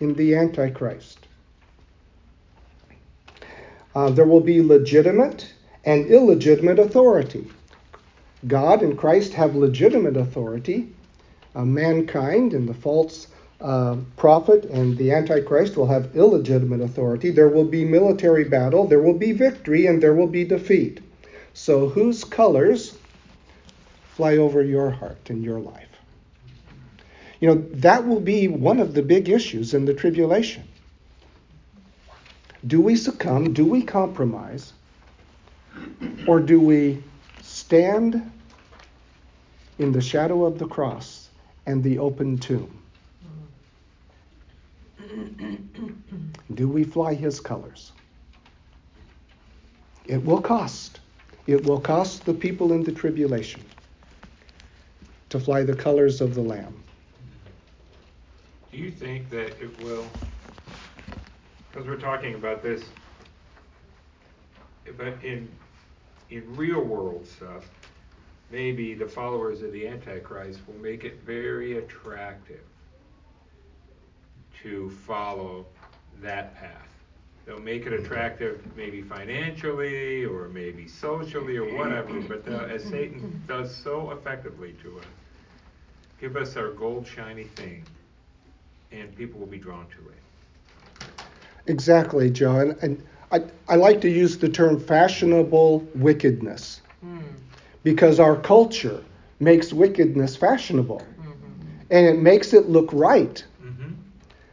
in 0.00 0.14
the 0.14 0.34
Antichrist. 0.34 1.18
Uh, 3.94 4.10
there 4.10 4.24
will 4.24 4.40
be 4.40 4.62
legitimate 4.62 5.52
and 5.84 6.06
illegitimate 6.06 6.78
authority. 6.78 7.46
God 8.46 8.82
and 8.82 8.96
Christ 8.96 9.34
have 9.34 9.54
legitimate 9.54 10.16
authority. 10.16 10.88
Uh, 11.54 11.64
mankind 11.64 12.54
and 12.54 12.66
the 12.66 12.74
false 12.74 13.26
uh, 13.62 13.96
prophet 14.16 14.64
and 14.64 14.98
the 14.98 15.12
Antichrist 15.12 15.76
will 15.76 15.86
have 15.86 16.16
illegitimate 16.16 16.80
authority. 16.80 17.30
There 17.30 17.48
will 17.48 17.64
be 17.64 17.84
military 17.84 18.44
battle, 18.44 18.86
there 18.86 19.00
will 19.00 19.18
be 19.18 19.32
victory, 19.32 19.86
and 19.86 20.02
there 20.02 20.14
will 20.14 20.26
be 20.26 20.44
defeat. 20.44 21.00
So, 21.54 21.88
whose 21.88 22.24
colors 22.24 22.96
fly 24.14 24.36
over 24.36 24.62
your 24.62 24.90
heart 24.90 25.30
and 25.30 25.44
your 25.44 25.60
life? 25.60 25.88
You 27.40 27.48
know, 27.48 27.66
that 27.74 28.06
will 28.06 28.20
be 28.20 28.48
one 28.48 28.80
of 28.80 28.94
the 28.94 29.02
big 29.02 29.28
issues 29.28 29.74
in 29.74 29.84
the 29.84 29.94
tribulation. 29.94 30.64
Do 32.66 32.80
we 32.80 32.96
succumb? 32.96 33.52
Do 33.52 33.64
we 33.64 33.82
compromise? 33.82 34.72
Or 36.26 36.38
do 36.40 36.60
we 36.60 37.02
stand 37.42 38.30
in 39.78 39.92
the 39.92 40.00
shadow 40.00 40.44
of 40.44 40.58
the 40.58 40.66
cross 40.66 41.28
and 41.66 41.82
the 41.82 41.98
open 41.98 42.38
tomb? 42.38 42.81
Do 46.54 46.68
we 46.68 46.84
fly 46.84 47.14
his 47.14 47.40
colors? 47.40 47.92
It 50.06 50.24
will 50.24 50.40
cost. 50.40 51.00
It 51.46 51.64
will 51.64 51.80
cost 51.80 52.24
the 52.24 52.34
people 52.34 52.72
in 52.72 52.82
the 52.82 52.92
tribulation 52.92 53.62
to 55.30 55.40
fly 55.40 55.62
the 55.62 55.74
colors 55.74 56.20
of 56.20 56.34
the 56.34 56.40
Lamb. 56.40 56.82
Do 58.70 58.78
you 58.78 58.90
think 58.90 59.28
that 59.30 59.60
it 59.60 59.82
will, 59.82 60.06
because 61.70 61.86
we're 61.86 61.96
talking 61.96 62.34
about 62.34 62.62
this, 62.62 62.82
but 64.96 65.14
in 65.22 65.48
in 66.30 66.56
real 66.56 66.80
world 66.80 67.26
stuff, 67.26 67.68
maybe 68.50 68.94
the 68.94 69.06
followers 69.06 69.62
of 69.62 69.72
the 69.72 69.86
Antichrist 69.86 70.60
will 70.66 70.80
make 70.82 71.04
it 71.04 71.20
very 71.22 71.76
attractive 71.76 72.62
to 74.62 74.90
follow 74.90 75.66
that 76.20 76.54
path. 76.54 76.88
They'll 77.44 77.58
make 77.58 77.86
it 77.86 77.92
attractive 77.92 78.60
maybe 78.76 79.02
financially 79.02 80.24
or 80.24 80.48
maybe 80.48 80.86
socially 80.86 81.56
or 81.56 81.76
whatever, 81.76 82.20
but 82.20 82.44
the, 82.44 82.60
as 82.68 82.84
Satan 82.84 83.42
does 83.48 83.74
so 83.74 84.12
effectively 84.12 84.74
to 84.82 84.98
us, 84.98 85.04
give 86.20 86.36
us 86.36 86.56
our 86.56 86.70
gold 86.70 87.06
shiny 87.06 87.44
thing, 87.44 87.84
and 88.92 89.14
people 89.16 89.40
will 89.40 89.48
be 89.48 89.58
drawn 89.58 89.86
to 89.86 90.08
it. 90.10 91.12
Exactly, 91.66 92.30
John. 92.30 92.76
And 92.80 93.02
I, 93.32 93.42
I 93.68 93.74
like 93.74 94.00
to 94.02 94.08
use 94.08 94.38
the 94.38 94.48
term 94.48 94.78
fashionable 94.78 95.80
wickedness 95.96 96.82
hmm. 97.00 97.20
because 97.82 98.20
our 98.20 98.36
culture 98.36 99.02
makes 99.40 99.72
wickedness 99.72 100.36
fashionable 100.36 101.00
mm-hmm. 101.00 101.32
and 101.90 102.06
it 102.06 102.20
makes 102.20 102.52
it 102.52 102.68
look 102.68 102.88
right. 102.92 103.44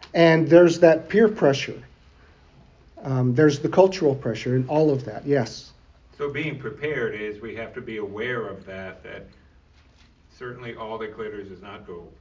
Mm-hmm. 0.09 0.17
And 0.17 0.47
there's 0.47 0.79
that 0.79 1.09
peer 1.09 1.27
pressure. 1.27 1.81
Um, 3.03 3.33
there's 3.33 3.59
the 3.59 3.69
cultural 3.69 4.15
pressure 4.15 4.55
and 4.55 4.69
all 4.69 4.91
of 4.91 5.05
that, 5.05 5.25
yes. 5.25 5.71
So 6.17 6.29
being 6.29 6.59
prepared 6.59 7.15
is 7.15 7.41
we 7.41 7.55
have 7.55 7.73
to 7.75 7.81
be 7.81 7.97
aware 7.97 8.45
of 8.45 8.65
that, 8.65 9.01
that 9.03 9.25
certainly 10.37 10.75
all 10.75 10.97
that 10.97 11.15
glitters 11.15 11.49
is 11.49 11.61
not 11.61 11.87
gold. 11.87 12.13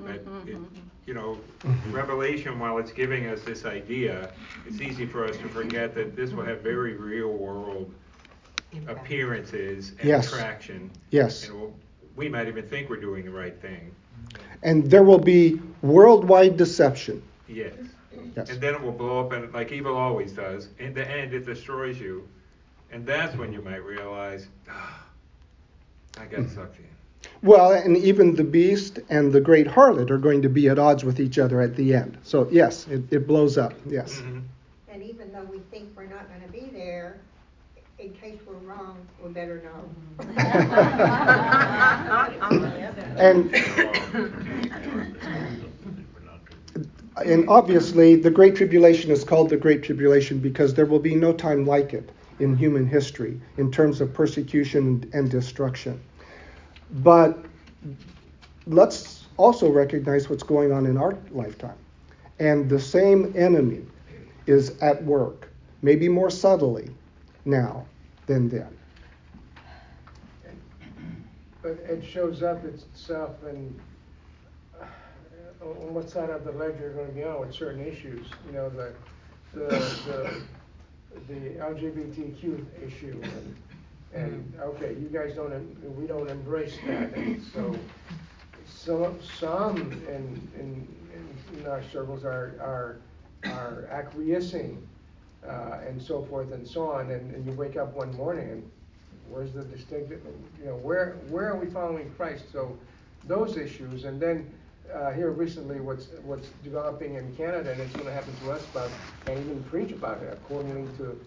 That 0.00 0.26
mm-hmm. 0.26 0.48
it, 0.48 0.58
you 1.06 1.14
know, 1.14 1.38
Revelation, 1.90 2.58
while 2.58 2.76
it's 2.76 2.92
giving 2.92 3.28
us 3.28 3.40
this 3.40 3.64
idea, 3.64 4.30
it's 4.66 4.82
easy 4.82 5.06
for 5.06 5.24
us 5.24 5.38
to 5.38 5.48
forget 5.48 5.94
that 5.94 6.14
this 6.14 6.32
will 6.32 6.44
have 6.44 6.60
very 6.60 6.94
real 6.94 7.32
world 7.32 7.90
appearances 8.88 9.92
and 9.98 10.08
yes. 10.08 10.30
attraction. 10.30 10.90
Yes. 11.10 11.48
And 11.48 11.58
we'll, 11.58 11.74
we 12.14 12.28
might 12.28 12.48
even 12.48 12.66
think 12.68 12.90
we're 12.90 13.00
doing 13.00 13.24
the 13.24 13.30
right 13.30 13.58
thing. 13.62 13.94
And 14.62 14.90
there 14.90 15.02
will 15.02 15.18
be 15.18 15.60
worldwide 15.82 16.56
deception. 16.56 17.22
Yes. 17.48 17.74
Yes. 18.36 18.50
And 18.50 18.60
then 18.60 18.74
it 18.74 18.82
will 18.82 18.92
blow 18.92 19.20
up, 19.20 19.32
and 19.32 19.52
like 19.54 19.72
evil 19.72 19.96
always 19.96 20.32
does. 20.32 20.68
In 20.78 20.92
the 20.92 21.08
end, 21.10 21.32
it 21.32 21.46
destroys 21.46 21.98
you, 21.98 22.28
and 22.92 23.06
that's 23.06 23.34
when 23.34 23.50
you 23.50 23.62
might 23.62 23.82
realize, 23.82 24.48
oh, 24.70 25.04
I 26.20 26.26
got 26.26 26.50
sucked 26.50 26.78
in. 26.78 26.84
Well, 27.42 27.72
and 27.72 27.96
even 27.96 28.34
the 28.34 28.44
beast 28.44 28.98
and 29.08 29.32
the 29.32 29.40
great 29.40 29.66
harlot 29.66 30.10
are 30.10 30.18
going 30.18 30.42
to 30.42 30.50
be 30.50 30.68
at 30.68 30.78
odds 30.78 31.02
with 31.02 31.18
each 31.18 31.38
other 31.38 31.62
at 31.62 31.76
the 31.76 31.94
end. 31.94 32.18
So 32.24 32.46
yes, 32.50 32.86
it, 32.88 33.10
it 33.10 33.26
blows 33.26 33.56
up. 33.56 33.72
Yes. 33.86 34.16
Mm-hmm. 34.16 34.40
And 34.88 35.02
even 35.02 35.32
though 35.32 35.44
we 35.44 35.60
think 35.70 35.90
we're 35.96 36.06
not 36.06 36.28
going 36.28 36.42
to 36.42 36.48
be 36.48 36.70
there, 36.76 37.18
in 37.98 38.12
case 38.12 38.38
we're 38.46 38.52
wrong, 38.56 38.98
we 39.22 39.30
better 39.30 39.62
know. 39.62 39.88
and 43.16 43.54
and 47.24 47.48
obviously, 47.48 48.16
the 48.16 48.30
Great 48.30 48.54
Tribulation 48.54 49.10
is 49.10 49.24
called 49.24 49.48
the 49.48 49.56
Great 49.56 49.82
Tribulation 49.82 50.38
because 50.38 50.74
there 50.74 50.84
will 50.84 50.98
be 50.98 51.14
no 51.14 51.32
time 51.32 51.64
like 51.64 51.94
it 51.94 52.10
in 52.38 52.54
human 52.54 52.86
history 52.86 53.40
in 53.56 53.72
terms 53.72 54.02
of 54.02 54.12
persecution 54.12 55.08
and 55.14 55.30
destruction. 55.30 55.98
But 56.96 57.46
let's 58.66 59.24
also 59.38 59.70
recognize 59.70 60.28
what's 60.28 60.42
going 60.42 60.70
on 60.70 60.84
in 60.84 60.98
our 60.98 61.16
lifetime. 61.30 61.78
And 62.38 62.68
the 62.68 62.78
same 62.78 63.32
enemy 63.34 63.86
is 64.46 64.76
at 64.82 65.02
work, 65.02 65.48
maybe 65.80 66.10
more 66.10 66.28
subtly 66.28 66.90
now 67.46 67.86
than 68.26 68.48
then. 68.48 68.76
But 71.62 71.78
it 71.88 72.04
shows 72.04 72.42
up 72.42 72.64
itself 72.64 73.36
in 73.48 73.74
uh, 74.80 74.84
on 75.64 75.94
what 75.94 76.08
side 76.08 76.30
of 76.30 76.44
the 76.44 76.52
ledger 76.52 76.78
you're 76.80 76.92
going 76.92 77.08
to 77.08 77.12
be 77.12 77.24
on 77.24 77.40
with 77.40 77.54
certain 77.54 77.84
issues. 77.84 78.26
You 78.46 78.52
know, 78.52 78.68
the 78.70 78.92
the 79.54 79.68
the, 79.68 80.42
the 81.28 81.50
LGBTQ 81.58 82.66
issue, 82.86 83.20
and, 83.22 83.56
and 84.14 84.54
okay, 84.60 84.94
you 85.00 85.08
guys 85.12 85.34
don't, 85.34 85.96
we 85.96 86.06
don't 86.06 86.28
embrace 86.28 86.76
that, 86.86 87.14
and 87.14 87.42
so 87.42 87.74
some 88.66 89.18
some 89.38 89.76
in 90.08 90.48
in, 90.60 90.86
in 91.58 91.66
our 91.66 91.82
circles 91.90 92.24
are 92.24 92.54
are 92.60 92.98
are 93.50 93.88
acquiescing. 93.90 94.86
Uh, 95.44 95.78
and 95.86 96.00
so 96.02 96.24
forth 96.24 96.52
and 96.52 96.66
so 96.66 96.90
on, 96.90 97.10
and, 97.10 97.34
and 97.34 97.46
you 97.46 97.52
wake 97.52 97.76
up 97.76 97.94
one 97.94 98.12
morning 98.16 98.50
and 98.50 98.70
where's 99.28 99.52
the 99.52 99.62
distinctive, 99.64 100.20
you 100.58 100.66
know, 100.66 100.76
where 100.76 101.16
where 101.28 101.48
are 101.48 101.56
we 101.56 101.66
following 101.70 102.10
Christ? 102.16 102.50
So 102.52 102.76
those 103.26 103.56
issues, 103.56 104.04
and 104.04 104.20
then 104.20 104.50
uh, 104.92 105.12
here 105.12 105.30
recently 105.30 105.80
what's 105.80 106.08
what's 106.24 106.48
developing 106.62 107.14
in 107.14 107.34
Canada, 107.36 107.72
and 107.72 107.80
it's 107.80 107.92
going 107.92 108.06
to 108.06 108.12
happen 108.12 108.34
to 108.44 108.52
us, 108.52 108.64
but 108.72 108.90
can't 109.24 109.38
even 109.38 109.62
preach 109.64 109.92
about 109.92 110.22
it 110.22 110.32
according 110.32 110.96
to 110.96 111.18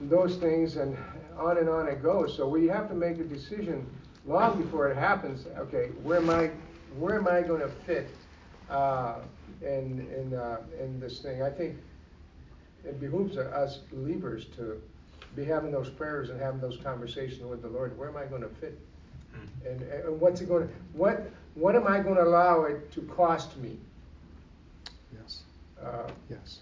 those 0.00 0.36
things, 0.36 0.76
and 0.76 0.96
on 1.38 1.58
and 1.58 1.68
on 1.68 1.88
it 1.88 2.02
goes. 2.02 2.36
So 2.36 2.48
we 2.48 2.66
have 2.68 2.88
to 2.88 2.94
make 2.94 3.18
a 3.18 3.24
decision 3.24 3.86
long 4.26 4.60
before 4.60 4.88
it 4.88 4.96
happens. 4.96 5.46
Okay, 5.58 5.86
where 6.02 6.18
am 6.18 6.30
I? 6.30 6.50
Where 6.98 7.16
am 7.16 7.28
I 7.28 7.42
going 7.42 7.60
to 7.60 7.70
fit 7.86 8.10
uh, 8.68 9.16
in 9.62 10.06
in 10.16 10.34
uh, 10.34 10.58
in 10.80 11.00
this 11.00 11.20
thing? 11.20 11.42
I 11.42 11.50
think 11.50 11.76
it 12.84 13.00
behooves 13.00 13.36
us 13.36 13.78
believers 13.92 14.46
to 14.56 14.80
be 15.34 15.44
having 15.44 15.72
those 15.72 15.88
prayers 15.88 16.30
and 16.30 16.40
having 16.40 16.60
those 16.60 16.76
conversations 16.78 17.42
with 17.42 17.62
the 17.62 17.68
Lord. 17.68 17.96
Where 17.98 18.08
am 18.08 18.16
I 18.16 18.24
going 18.24 18.42
to 18.42 18.48
fit? 18.48 18.78
Hmm. 19.32 19.66
And, 19.66 19.82
and 19.82 20.20
what's 20.20 20.40
it 20.40 20.48
going 20.48 20.68
to 20.68 20.74
what 20.92 21.30
what 21.54 21.76
am 21.76 21.86
I 21.86 22.00
going 22.00 22.16
to 22.16 22.24
allow 22.24 22.64
it 22.64 22.90
to 22.92 23.02
cost 23.02 23.56
me? 23.58 23.78
Yes. 25.12 25.42
Uh, 25.82 26.10
yes. 26.30 26.60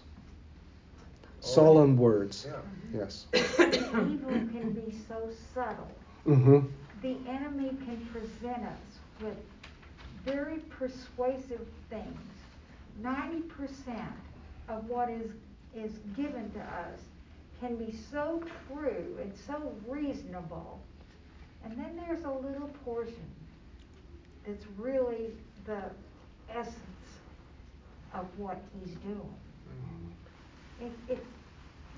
Solemn 1.39 1.97
words. 1.97 2.47
Yeah. 2.47 2.99
Yes. 2.99 3.25
Evil 3.33 4.29
can 4.29 4.73
be 4.73 4.93
so 5.07 5.29
subtle. 5.53 5.89
Mm-hmm. 6.27 6.67
The 7.01 7.17
enemy 7.27 7.69
can 7.85 8.05
present 8.11 8.63
us 8.63 9.21
with 9.21 9.37
very 10.23 10.59
persuasive 10.69 11.65
things. 11.89 12.19
90% 13.01 13.43
of 14.69 14.87
what 14.87 15.09
is, 15.09 15.31
is 15.75 15.91
given 16.15 16.51
to 16.51 16.59
us 16.59 16.99
can 17.59 17.75
be 17.75 17.93
so 18.11 18.43
true 18.67 19.17
and 19.21 19.31
so 19.47 19.73
reasonable. 19.87 20.79
And 21.63 21.77
then 21.77 22.01
there's 22.05 22.23
a 22.23 22.31
little 22.31 22.69
portion 22.83 23.29
that's 24.45 24.65
really 24.77 25.29
the 25.65 25.81
essence 26.49 26.75
of 28.13 28.25
what 28.37 28.59
he's 28.79 28.95
doing. 28.95 29.35
Mm-hmm. 30.81 30.85
It, 30.85 30.91
it, 31.13 31.25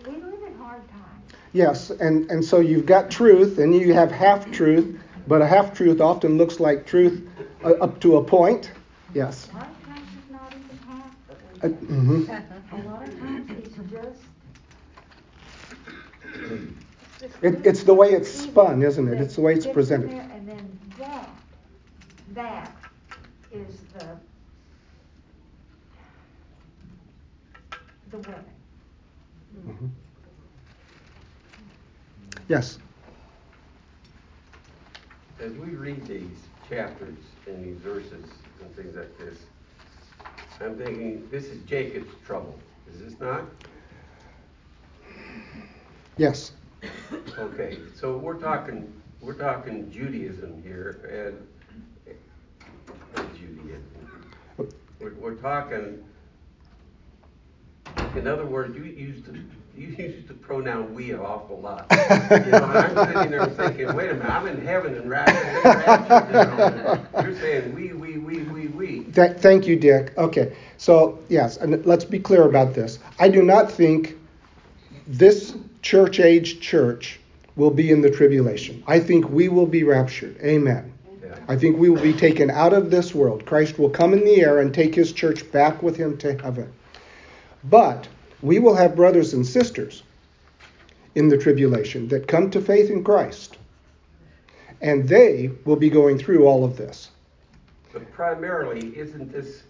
we 0.05 0.21
live 0.21 0.43
in 0.45 0.57
hard 0.57 0.87
times. 0.89 1.31
Yes, 1.53 1.91
and, 1.91 2.29
and 2.29 2.43
so 2.43 2.59
you've 2.59 2.85
got 2.85 3.09
truth, 3.09 3.59
and 3.59 3.73
you 3.73 3.93
have 3.93 4.11
half 4.11 4.51
truth, 4.51 4.99
but 5.27 5.41
a 5.41 5.47
half 5.47 5.73
truth 5.73 6.01
often 6.01 6.37
looks 6.37 6.59
like 6.59 6.85
truth 6.85 7.25
uh, 7.63 7.69
up 7.73 8.01
to 8.01 8.17
a 8.17 8.23
point. 8.23 8.71
Yes. 9.13 9.49
A 9.51 9.55
lot 9.55 9.67
of 9.69 9.85
times 9.85 10.09
it's 10.17 10.31
not 10.31 10.51
even 10.51 10.77
half 10.87 11.15
uh, 11.63 11.67
mm-hmm. 11.67 12.75
A 12.75 12.89
lot 12.89 13.07
of 13.07 13.19
times 13.19 13.62
it's. 13.95 14.19
It, 17.41 17.65
it's 17.65 17.83
the 17.83 17.93
way 17.93 18.09
it's 18.11 18.29
spun, 18.29 18.83
isn't 18.83 19.07
it? 19.07 19.21
It's 19.21 19.35
the 19.35 19.41
way 19.41 19.53
it's 19.53 19.65
presented. 19.67 20.11
And 20.11 20.47
then 20.47 20.79
that 20.99 21.29
that 22.33 22.75
is 23.51 23.79
the 23.93 24.17
the 28.11 28.17
women. 28.17 28.45
Mm-hmm. 29.67 29.87
Yes. 32.47 32.79
As 35.39 35.53
we 35.53 35.67
read 35.67 36.05
these 36.05 36.27
chapters 36.69 37.17
and 37.47 37.63
these 37.63 37.77
verses 37.77 38.25
and 38.61 38.75
things 38.75 38.95
like 38.95 39.17
this, 39.17 39.37
I'm 40.59 40.77
thinking 40.77 41.27
this 41.31 41.45
is 41.45 41.63
Jacob's 41.63 42.13
trouble. 42.25 42.57
Is 42.91 42.99
this 42.99 43.19
not? 43.19 43.43
Yes. 46.17 46.51
Okay, 47.37 47.77
so 47.95 48.17
we're 48.17 48.39
talking 48.39 48.91
we're 49.21 49.33
talking 49.33 49.89
Judaism 49.89 50.61
here, 50.63 51.35
and 51.35 51.47
We're, 54.99 55.13
we're 55.15 55.35
talking, 55.35 56.03
in 58.15 58.27
other 58.27 58.45
words, 58.45 58.75
you 58.77 58.83
use 58.83 59.23
the 59.23 59.39
you 59.75 59.87
use 59.87 60.25
the 60.27 60.33
pronoun 60.35 60.93
we 60.93 61.11
an 61.11 61.19
awful 61.19 61.59
lot. 61.59 61.87
you 61.91 62.51
know, 62.51 62.63
I'm 62.63 63.07
sitting 63.13 63.31
there 63.31 63.47
thinking, 63.47 63.95
wait 63.95 64.11
a 64.11 64.13
minute, 64.13 64.29
I'm 64.29 64.47
in 64.47 64.63
heaven 64.63 64.93
and 64.95 65.09
rapture. 65.09 67.07
You're 67.23 67.35
saying 67.39 67.73
we, 67.73 67.91
we, 67.93 68.17
we, 68.19 68.43
we, 68.43 68.67
we. 68.67 69.03
Th- 69.05 69.35
thank 69.37 69.65
you, 69.65 69.75
Dick. 69.75 70.15
Okay, 70.17 70.55
so 70.77 71.17
yes, 71.29 71.57
and 71.57 71.83
let's 71.85 72.05
be 72.05 72.19
clear 72.19 72.43
about 72.43 72.73
this. 72.75 72.99
I 73.19 73.29
do 73.29 73.41
not 73.41 73.71
think 73.71 74.15
this 75.07 75.55
church 75.81 76.19
age 76.19 76.59
church 76.59 77.19
will 77.55 77.69
be 77.69 77.91
in 77.91 78.01
the 78.01 78.09
tribulation. 78.09 78.83
I 78.87 78.99
think 78.99 79.29
we 79.29 79.49
will 79.49 79.67
be 79.67 79.83
raptured. 79.83 80.37
Amen. 80.41 80.91
Yeah. 81.21 81.37
I 81.47 81.55
think 81.55 81.77
we 81.77 81.89
will 81.89 82.01
be 82.01 82.13
taken 82.13 82.49
out 82.49 82.73
of 82.73 82.89
this 82.89 83.13
world. 83.13 83.45
Christ 83.45 83.77
will 83.77 83.89
come 83.89 84.13
in 84.13 84.23
the 84.23 84.41
air 84.41 84.59
and 84.59 84.73
take 84.73 84.95
his 84.95 85.11
church 85.11 85.49
back 85.51 85.83
with 85.83 85.95
him 85.95 86.17
to 86.19 86.37
heaven. 86.37 86.71
But 87.65 88.07
we 88.41 88.59
will 88.59 88.75
have 88.75 88.95
brothers 88.95 89.33
and 89.33 89.45
sisters 89.45 90.03
in 91.15 91.29
the 91.29 91.37
tribulation 91.37 92.07
that 92.07 92.27
come 92.27 92.49
to 92.51 92.61
faith 92.61 92.89
in 92.89 93.03
Christ. 93.03 93.57
And 94.81 95.07
they 95.07 95.51
will 95.63 95.75
be 95.75 95.89
going 95.89 96.17
through 96.17 96.45
all 96.45 96.65
of 96.65 96.75
this. 96.75 97.09
But 97.93 98.11
primarily, 98.11 98.97
isn't 98.97 99.31
this 99.31 99.63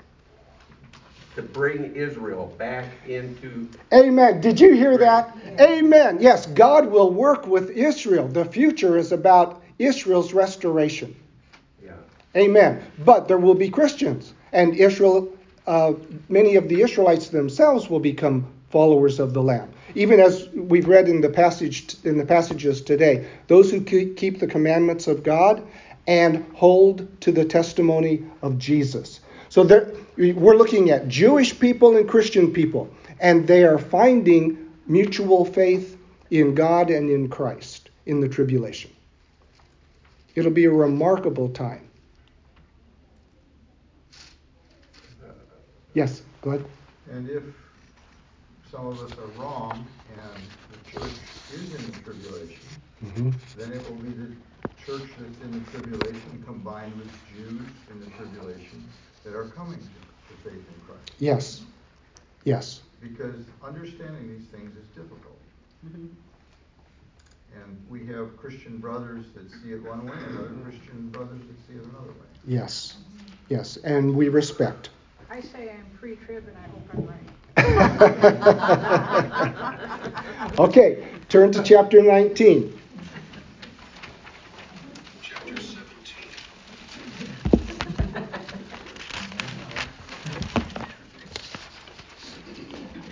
to 1.35 1.41
bring 1.41 1.95
Israel 1.95 2.53
back 2.57 2.85
into, 3.07 3.67
Amen. 3.93 4.41
Did 4.41 4.59
you 4.59 4.73
hear 4.73 4.97
that? 4.97 5.35
Amen. 5.59 6.17
Yes, 6.19 6.45
God 6.45 6.87
will 6.87 7.11
work 7.11 7.47
with 7.47 7.71
Israel. 7.71 8.27
The 8.27 8.45
future 8.45 8.97
is 8.97 9.11
about 9.11 9.63
Israel's 9.79 10.33
restoration. 10.33 11.15
yeah, 11.83 11.93
Amen. 12.35 12.83
But 13.03 13.27
there 13.27 13.39
will 13.39 13.55
be 13.55 13.69
Christians, 13.69 14.33
and 14.51 14.75
Israel, 14.75 15.35
uh, 15.65 15.93
many 16.29 16.55
of 16.55 16.69
the 16.69 16.81
Israelites 16.81 17.29
themselves 17.29 17.89
will 17.89 17.99
become 17.99 18.45
followers 18.69 19.19
of 19.19 19.33
the 19.33 19.41
Lamb. 19.41 19.71
Even 19.95 20.19
as 20.19 20.49
we've 20.55 20.87
read 20.87 21.07
in 21.07 21.21
the 21.21 21.29
passage 21.29 21.95
in 22.03 22.17
the 22.17 22.25
passages 22.25 22.81
today, 22.81 23.27
those 23.47 23.71
who 23.71 23.81
keep 23.81 24.39
the 24.39 24.47
commandments 24.47 25.07
of 25.07 25.23
God 25.23 25.63
and 26.07 26.45
hold 26.55 27.07
to 27.21 27.31
the 27.31 27.45
testimony 27.45 28.23
of 28.41 28.57
Jesus. 28.57 29.19
So 29.53 29.63
there, 29.63 29.93
we're 30.17 30.55
looking 30.55 30.89
at 30.89 31.07
Jewish 31.07 31.59
people 31.59 31.95
and 31.95 32.09
Christian 32.09 32.51
people, 32.51 32.89
and 33.19 33.45
they 33.45 33.63
are 33.65 33.77
finding 33.77 34.57
mutual 34.87 35.45
faith 35.45 35.95
in 36.31 36.55
God 36.55 36.89
and 36.89 37.07
in 37.07 37.29
Christ 37.29 37.91
in 38.07 38.19
the 38.19 38.27
tribulation. 38.27 38.89
It'll 40.33 40.49
be 40.49 40.65
a 40.65 40.71
remarkable 40.71 41.49
time. 41.49 41.87
Yes, 45.93 46.23
go 46.41 46.53
ahead. 46.53 46.65
And 47.11 47.29
if 47.29 47.43
some 48.71 48.87
of 48.87 48.99
us 49.03 49.15
are 49.19 49.39
wrong 49.39 49.85
and 50.15 50.43
the 50.71 50.89
church 50.89 51.13
is 51.53 51.75
in 51.75 51.91
the 51.91 51.99
tribulation, 51.99 52.59
hmm 53.01 53.29
then 53.55 53.71
it 53.71 53.87
will 53.87 53.97
be 53.97 54.09
the 54.13 54.31
church 54.85 55.09
that's 55.17 55.41
in 55.41 55.51
the 55.51 55.71
tribulation 55.71 56.43
combined 56.45 56.95
with 56.97 57.09
Jews 57.35 57.61
in 57.89 57.99
the 57.99 58.07
tribulation 58.17 58.83
that 59.23 59.33
are 59.33 59.49
coming 59.49 59.79
to, 59.79 59.85
to 59.85 60.41
faith 60.43 60.53
in 60.53 60.81
Christ. 60.85 61.11
Yes. 61.19 61.61
Yes. 62.43 62.81
Because 63.01 63.45
understanding 63.63 64.27
these 64.37 64.47
things 64.47 64.75
is 64.75 64.87
difficult. 64.87 65.39
Mm-hmm. 65.85 66.07
And 67.55 67.85
we 67.89 68.05
have 68.07 68.35
Christian 68.37 68.77
brothers 68.77 69.25
that 69.35 69.49
see 69.49 69.73
it 69.73 69.83
one 69.83 70.05
way 70.05 70.17
and 70.27 70.39
other 70.39 70.55
Christian 70.63 71.09
brothers 71.09 71.39
that 71.39 71.67
see 71.67 71.79
it 71.79 71.85
another 71.85 72.11
way. 72.11 72.27
Yes. 72.47 72.97
Yes. 73.49 73.77
And 73.77 74.15
we 74.15 74.29
respect. 74.29 74.89
I 75.29 75.39
say 75.39 75.71
I'm 75.71 75.85
pre-trib 75.97 76.47
and 76.47 76.57
I 76.57 76.67
hope 76.67 76.89
I'm 76.93 77.07
right. 77.07 77.19
okay, 80.59 81.07
turn 81.29 81.51
to 81.51 81.61
chapter 81.63 82.01
19. 82.01 82.79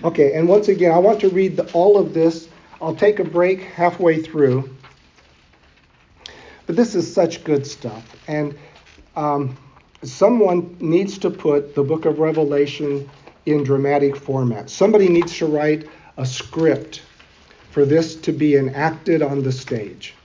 Okay, 0.03 0.33
and 0.33 0.47
once 0.47 0.67
again, 0.67 0.91
I 0.91 0.97
want 0.97 1.19
to 1.21 1.29
read 1.29 1.57
the, 1.57 1.71
all 1.73 1.97
of 1.97 2.13
this. 2.13 2.49
I'll 2.81 2.95
take 2.95 3.19
a 3.19 3.23
break 3.23 3.61
halfway 3.61 4.21
through. 4.21 4.69
But 6.65 6.75
this 6.75 6.95
is 6.95 7.11
such 7.11 7.43
good 7.43 7.67
stuff. 7.67 8.15
And 8.27 8.57
um, 9.15 9.57
someone 10.03 10.75
needs 10.79 11.19
to 11.19 11.29
put 11.29 11.75
the 11.75 11.83
book 11.83 12.05
of 12.05 12.17
Revelation 12.17 13.07
in 13.45 13.63
dramatic 13.63 14.15
format. 14.15 14.69
Somebody 14.69 15.07
needs 15.07 15.37
to 15.37 15.45
write 15.45 15.87
a 16.17 16.25
script 16.25 17.03
for 17.69 17.85
this 17.85 18.15
to 18.15 18.31
be 18.31 18.55
enacted 18.55 19.21
on 19.21 19.43
the 19.43 19.51
stage 19.51 20.15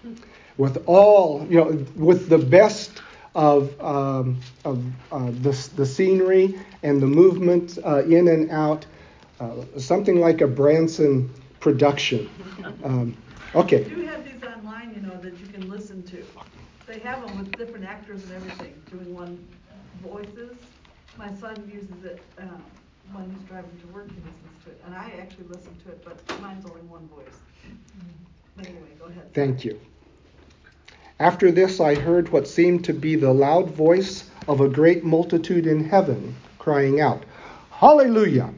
with 0.56 0.82
all, 0.86 1.46
you 1.50 1.56
know, 1.56 1.86
with 1.96 2.28
the 2.28 2.38
best 2.38 3.02
of, 3.34 3.78
um, 3.82 4.40
of 4.64 4.82
uh, 5.12 5.30
the, 5.42 5.68
the 5.76 5.84
scenery 5.84 6.58
and 6.82 7.02
the 7.02 7.06
movement 7.06 7.78
uh, 7.84 8.02
in 8.04 8.28
and 8.28 8.50
out, 8.50 8.86
uh, 9.40 9.52
something 9.78 10.20
like 10.20 10.40
a 10.40 10.46
Branson 10.46 11.32
production. 11.60 12.28
Um, 12.84 13.16
okay. 13.54 13.82
We 13.82 13.90
do 13.90 14.06
have 14.06 14.24
these 14.24 14.42
online, 14.44 14.94
you 14.94 15.02
know, 15.02 15.16
that 15.20 15.38
you 15.38 15.46
can 15.46 15.68
listen 15.68 16.02
to. 16.04 16.24
They 16.86 16.98
have 17.00 17.26
them 17.26 17.38
with 17.38 17.52
different 17.56 17.84
actors 17.84 18.22
and 18.24 18.32
everything, 18.32 18.80
doing 18.90 19.14
one 19.14 19.46
voices. 20.02 20.56
My 21.18 21.34
son 21.34 21.70
uses 21.72 22.04
it, 22.04 22.20
uh, 22.38 22.44
when 23.12 23.30
he's 23.30 23.42
driving 23.48 23.70
to 23.80 23.86
work, 23.88 24.08
he 24.08 24.16
listens 24.16 24.64
to 24.64 24.70
it, 24.70 24.80
and 24.84 24.94
I 24.94 25.12
actually 25.20 25.46
listen 25.48 25.74
to 25.84 25.90
it, 25.90 26.04
but 26.04 26.40
mine's 26.40 26.64
only 26.66 26.82
one 26.82 27.08
voice. 27.08 27.38
But 28.56 28.66
anyway, 28.66 28.88
go 28.98 29.06
ahead. 29.06 29.32
Thank 29.34 29.64
you. 29.64 29.80
After 31.18 31.50
this, 31.50 31.80
I 31.80 31.94
heard 31.94 32.28
what 32.28 32.46
seemed 32.46 32.84
to 32.84 32.92
be 32.92 33.16
the 33.16 33.32
loud 33.32 33.70
voice 33.70 34.30
of 34.48 34.60
a 34.60 34.68
great 34.68 35.04
multitude 35.04 35.66
in 35.66 35.84
heaven, 35.84 36.36
crying 36.58 37.00
out, 37.00 37.24
Hallelujah! 37.70 38.52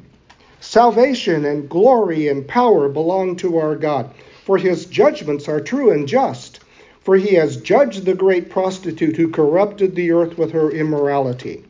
Salvation 0.70 1.46
and 1.46 1.66
glory 1.66 2.28
and 2.28 2.46
power 2.46 2.90
belong 2.90 3.36
to 3.36 3.56
our 3.56 3.74
God, 3.74 4.10
for 4.44 4.58
his 4.58 4.84
judgments 4.84 5.48
are 5.48 5.62
true 5.62 5.90
and 5.90 6.06
just. 6.06 6.60
For 7.00 7.16
he 7.16 7.36
has 7.36 7.56
judged 7.56 8.04
the 8.04 8.14
great 8.14 8.50
prostitute 8.50 9.16
who 9.16 9.30
corrupted 9.30 9.94
the 9.94 10.10
earth 10.10 10.36
with 10.36 10.52
her 10.52 10.70
immorality, 10.70 11.64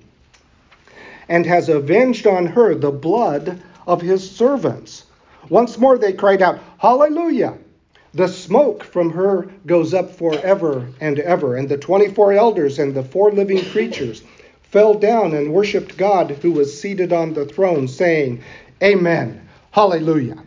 and 1.29 1.47
has 1.47 1.69
avenged 1.69 2.27
on 2.27 2.47
her 2.47 2.75
the 2.75 2.91
blood 2.91 3.63
of 3.87 4.03
his 4.03 4.29
servants. 4.29 5.05
Once 5.49 5.79
more 5.79 5.97
they 5.97 6.13
cried 6.13 6.43
out, 6.43 6.59
Hallelujah! 6.79 7.57
The 8.15 8.27
smoke 8.27 8.83
from 8.83 9.11
her 9.11 9.49
goes 9.65 9.95
up 9.95 10.17
forever 10.17 10.89
and 11.01 11.21
ever. 11.21 11.55
And 11.55 11.69
the 11.69 11.79
24 11.79 12.33
elders 12.33 12.81
and 12.81 12.97
the 12.97 13.05
four 13.05 13.31
living 13.31 13.65
creatures 13.67 14.25
fell 14.73 14.95
down 14.95 15.35
and 15.35 15.53
worshiped 15.53 15.97
God 15.97 16.33
who 16.43 16.51
was 16.51 16.81
seated 16.81 17.13
on 17.13 17.33
the 17.33 17.47
throne, 17.47 17.87
saying, 17.87 18.43
Amen. 18.83 19.49
Hallelujah. 19.73 20.43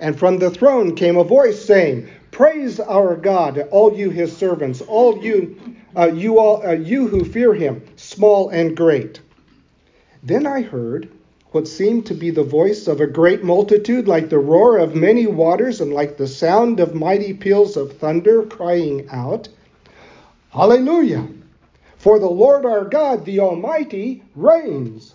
And 0.00 0.18
from 0.18 0.38
the 0.38 0.50
throne 0.50 0.96
came 0.96 1.16
a 1.16 1.24
voice 1.24 1.64
saying, 1.64 2.08
Praise 2.30 2.80
our 2.80 3.16
God, 3.16 3.58
all 3.70 3.96
you 3.96 4.10
his 4.10 4.36
servants, 4.36 4.80
all 4.80 5.22
you, 5.22 5.76
uh, 5.96 6.10
you 6.12 6.38
all, 6.38 6.66
uh, 6.66 6.72
you 6.72 7.06
who 7.06 7.24
fear 7.24 7.54
him, 7.54 7.84
small 7.96 8.48
and 8.48 8.76
great. 8.76 9.20
Then 10.22 10.46
I 10.46 10.62
heard 10.62 11.10
what 11.52 11.66
seemed 11.66 12.06
to 12.06 12.14
be 12.14 12.30
the 12.30 12.44
voice 12.44 12.86
of 12.86 13.00
a 13.00 13.06
great 13.06 13.42
multitude, 13.42 14.06
like 14.06 14.28
the 14.28 14.38
roar 14.38 14.78
of 14.78 14.94
many 14.94 15.26
waters 15.26 15.80
and 15.80 15.92
like 15.92 16.16
the 16.16 16.28
sound 16.28 16.78
of 16.78 16.94
mighty 16.94 17.34
peals 17.34 17.76
of 17.76 17.96
thunder, 17.98 18.44
crying 18.44 19.08
out, 19.10 19.48
Hallelujah! 20.50 21.28
For 21.98 22.18
the 22.18 22.30
Lord 22.30 22.64
our 22.64 22.84
God, 22.84 23.24
the 23.24 23.40
Almighty, 23.40 24.22
reigns. 24.34 25.14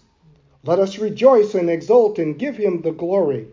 Let 0.66 0.80
us 0.80 0.98
rejoice 0.98 1.54
and 1.54 1.70
exult 1.70 2.18
and 2.18 2.40
give 2.40 2.58
him 2.58 2.82
the 2.82 2.92
glory. 2.92 3.48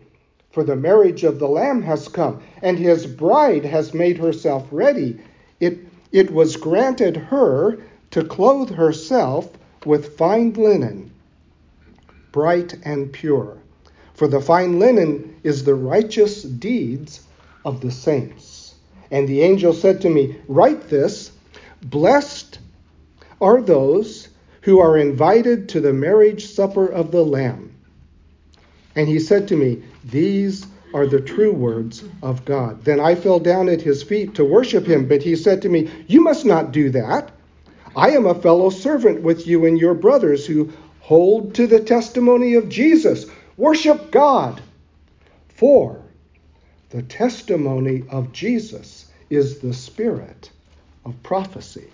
For 0.51 0.63
the 0.63 0.75
marriage 0.75 1.23
of 1.23 1.39
the 1.39 1.47
Lamb 1.47 1.83
has 1.83 2.07
come, 2.07 2.41
and 2.61 2.77
his 2.77 3.05
bride 3.05 3.65
has 3.65 3.93
made 3.93 4.17
herself 4.17 4.67
ready. 4.71 5.19
It, 5.59 5.79
it 6.11 6.31
was 6.31 6.57
granted 6.57 7.17
her 7.17 7.77
to 8.11 8.23
clothe 8.23 8.71
herself 8.71 9.49
with 9.85 10.17
fine 10.17 10.53
linen, 10.53 11.11
bright 12.31 12.75
and 12.83 13.11
pure. 13.11 13.57
For 14.13 14.27
the 14.27 14.41
fine 14.41 14.79
linen 14.79 15.35
is 15.43 15.63
the 15.63 15.75
righteous 15.75 16.43
deeds 16.43 17.21
of 17.65 17.81
the 17.81 17.91
saints. 17.91 18.75
And 19.11 19.27
the 19.27 19.41
angel 19.41 19.73
said 19.73 20.01
to 20.01 20.09
me, 20.09 20.37
Write 20.47 20.89
this 20.89 21.31
Blessed 21.81 22.59
are 23.41 23.61
those 23.61 24.29
who 24.63 24.79
are 24.79 24.97
invited 24.97 25.67
to 25.69 25.81
the 25.81 25.93
marriage 25.93 26.47
supper 26.47 26.87
of 26.87 27.11
the 27.11 27.23
Lamb. 27.23 27.75
And 28.95 29.07
he 29.07 29.19
said 29.19 29.47
to 29.49 29.57
me, 29.57 29.83
These 30.05 30.65
are 30.93 31.05
the 31.05 31.19
true 31.19 31.51
words 31.51 32.03
of 32.21 32.45
God. 32.45 32.83
Then 32.85 32.99
I 32.99 33.15
fell 33.15 33.39
down 33.39 33.67
at 33.67 33.81
his 33.81 34.03
feet 34.03 34.35
to 34.35 34.45
worship 34.45 34.85
him, 34.85 35.07
but 35.07 35.21
he 35.21 35.35
said 35.35 35.61
to 35.63 35.69
me, 35.69 35.89
You 36.07 36.21
must 36.21 36.45
not 36.45 36.71
do 36.71 36.89
that. 36.91 37.31
I 37.95 38.11
am 38.11 38.25
a 38.25 38.41
fellow 38.41 38.69
servant 38.69 39.21
with 39.21 39.45
you 39.45 39.65
and 39.65 39.77
your 39.77 39.93
brothers 39.93 40.45
who 40.45 40.71
hold 41.01 41.55
to 41.55 41.67
the 41.67 41.81
testimony 41.81 42.53
of 42.53 42.69
Jesus. 42.69 43.25
Worship 43.57 44.11
God. 44.11 44.61
For 45.49 46.01
the 46.91 47.01
testimony 47.03 48.03
of 48.09 48.31
Jesus 48.31 49.07
is 49.29 49.59
the 49.59 49.73
spirit 49.73 50.51
of 51.05 51.21
prophecy. 51.21 51.89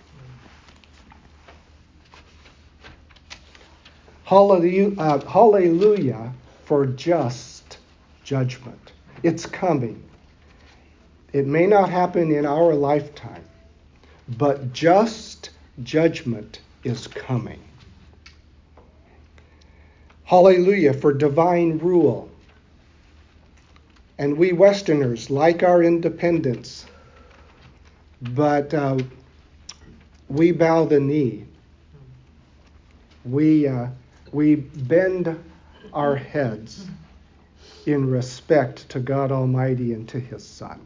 Hallelujah, 4.30 4.92
uh, 4.96 6.30
for 6.64 6.86
just 6.86 7.78
judgment. 8.22 8.92
It's 9.24 9.44
coming. 9.44 10.00
It 11.32 11.48
may 11.48 11.66
not 11.66 11.90
happen 11.90 12.30
in 12.30 12.46
our 12.46 12.72
lifetime, 12.72 13.42
but 14.38 14.72
just 14.72 15.50
judgment 15.82 16.60
is 16.84 17.08
coming. 17.08 17.58
Hallelujah 20.22 20.94
for 20.94 21.12
divine 21.12 21.78
rule. 21.78 22.30
And 24.18 24.36
we 24.36 24.52
Westerners 24.52 25.28
like 25.28 25.64
our 25.64 25.82
independence, 25.82 26.86
but 28.22 28.72
uh, 28.72 28.98
we 30.28 30.52
bow 30.52 30.84
the 30.84 31.00
knee. 31.00 31.46
We, 33.24 33.66
uh, 33.66 33.88
we 34.32 34.56
bend 34.56 35.38
our 35.92 36.16
heads 36.16 36.86
in 37.86 38.10
respect 38.10 38.88
to 38.90 39.00
God 39.00 39.32
Almighty 39.32 39.92
and 39.92 40.08
to 40.08 40.20
His 40.20 40.46
Son. 40.46 40.80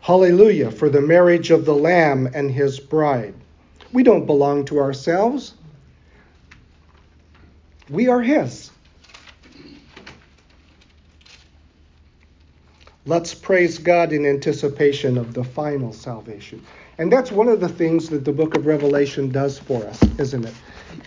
Hallelujah 0.00 0.70
for 0.70 0.88
the 0.88 1.00
marriage 1.00 1.50
of 1.50 1.64
the 1.64 1.74
Lamb 1.74 2.28
and 2.34 2.50
His 2.50 2.80
bride. 2.80 3.34
We 3.92 4.02
don't 4.02 4.26
belong 4.26 4.64
to 4.66 4.78
ourselves, 4.78 5.54
we 7.90 8.08
are 8.08 8.20
His. 8.20 8.70
Let's 13.06 13.32
praise 13.32 13.78
God 13.78 14.12
in 14.12 14.26
anticipation 14.26 15.16
of 15.16 15.32
the 15.32 15.44
final 15.44 15.94
salvation. 15.94 16.62
And 16.98 17.12
that's 17.12 17.30
one 17.30 17.48
of 17.48 17.60
the 17.60 17.68
things 17.68 18.08
that 18.08 18.24
the 18.24 18.32
book 18.32 18.56
of 18.56 18.66
Revelation 18.66 19.30
does 19.30 19.58
for 19.58 19.84
us, 19.86 20.02
isn't 20.18 20.44
it? 20.44 20.54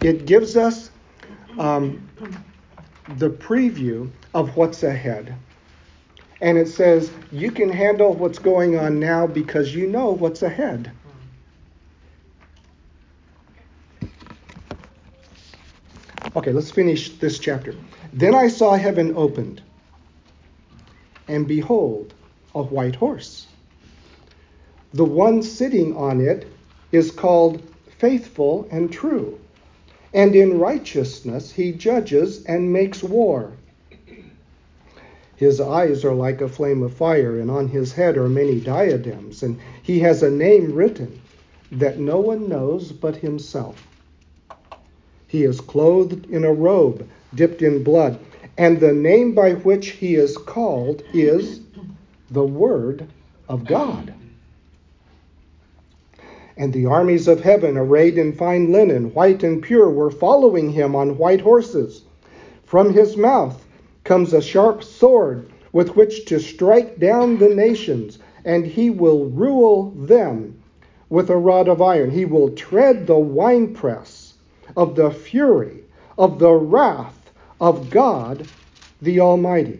It 0.01 0.25
gives 0.25 0.55
us 0.55 0.89
um, 1.59 2.07
the 3.17 3.29
preview 3.29 4.09
of 4.33 4.55
what's 4.55 4.83
ahead. 4.83 5.35
And 6.39 6.57
it 6.57 6.69
says, 6.69 7.11
you 7.31 7.51
can 7.51 7.69
handle 7.69 8.13
what's 8.13 8.39
going 8.39 8.77
on 8.77 8.99
now 8.99 9.27
because 9.27 9.75
you 9.75 9.85
know 9.85 10.11
what's 10.11 10.41
ahead. 10.41 10.91
Okay, 16.33 16.53
let's 16.53 16.71
finish 16.71 17.09
this 17.17 17.37
chapter. 17.37 17.75
Then 18.13 18.33
I 18.33 18.47
saw 18.47 18.75
heaven 18.75 19.13
opened, 19.17 19.61
and 21.27 21.45
behold, 21.45 22.13
a 22.55 22.63
white 22.63 22.95
horse. 22.95 23.50
The 24.93 25.05
one 25.05 25.41
sitting 25.41 25.95
on 25.95 26.19
it 26.19 26.47
is 26.91 27.11
called 27.11 27.61
faithful 27.97 28.67
and 28.71 28.91
true, 28.91 29.39
and 30.13 30.35
in 30.35 30.59
righteousness 30.59 31.51
he 31.51 31.71
judges 31.71 32.43
and 32.45 32.73
makes 32.73 33.01
war. 33.01 33.53
His 35.37 35.61
eyes 35.61 36.03
are 36.03 36.13
like 36.13 36.41
a 36.41 36.49
flame 36.49 36.83
of 36.83 36.93
fire, 36.93 37.39
and 37.39 37.49
on 37.49 37.69
his 37.69 37.93
head 37.93 38.17
are 38.17 38.29
many 38.29 38.59
diadems, 38.59 39.43
and 39.43 39.57
he 39.81 39.99
has 39.99 40.21
a 40.21 40.29
name 40.29 40.73
written 40.73 41.19
that 41.71 41.99
no 41.99 42.19
one 42.19 42.49
knows 42.49 42.91
but 42.91 43.15
himself. 43.15 43.87
He 45.27 45.43
is 45.43 45.61
clothed 45.61 46.29
in 46.29 46.43
a 46.43 46.53
robe 46.53 47.07
dipped 47.33 47.61
in 47.61 47.81
blood, 47.83 48.19
and 48.57 48.79
the 48.79 48.93
name 48.93 49.33
by 49.33 49.53
which 49.53 49.91
he 49.91 50.15
is 50.15 50.37
called 50.37 51.01
is 51.13 51.61
the 52.29 52.43
Word 52.43 53.07
of 53.47 53.65
God. 53.65 54.13
And 56.57 56.73
the 56.73 56.85
armies 56.85 57.27
of 57.27 57.41
heaven, 57.41 57.77
arrayed 57.77 58.17
in 58.17 58.33
fine 58.33 58.71
linen, 58.71 59.13
white 59.13 59.43
and 59.43 59.61
pure, 59.61 59.89
were 59.89 60.11
following 60.11 60.71
him 60.71 60.95
on 60.95 61.17
white 61.17 61.41
horses. 61.41 62.03
From 62.63 62.93
his 62.93 63.15
mouth 63.17 63.65
comes 64.03 64.33
a 64.33 64.41
sharp 64.41 64.83
sword 64.83 65.45
with 65.71 65.95
which 65.95 66.25
to 66.25 66.39
strike 66.39 66.99
down 66.99 67.37
the 67.37 67.49
nations, 67.49 68.19
and 68.43 68.65
he 68.65 68.89
will 68.89 69.25
rule 69.25 69.91
them 69.95 70.55
with 71.09 71.29
a 71.29 71.37
rod 71.37 71.67
of 71.67 71.81
iron. 71.81 72.11
He 72.11 72.25
will 72.25 72.49
tread 72.49 73.07
the 73.07 73.17
winepress 73.19 74.33
of 74.75 74.95
the 74.95 75.11
fury 75.11 75.83
of 76.17 76.39
the 76.39 76.53
wrath 76.53 77.31
of 77.59 77.89
God 77.89 78.47
the 79.01 79.19
Almighty. 79.19 79.79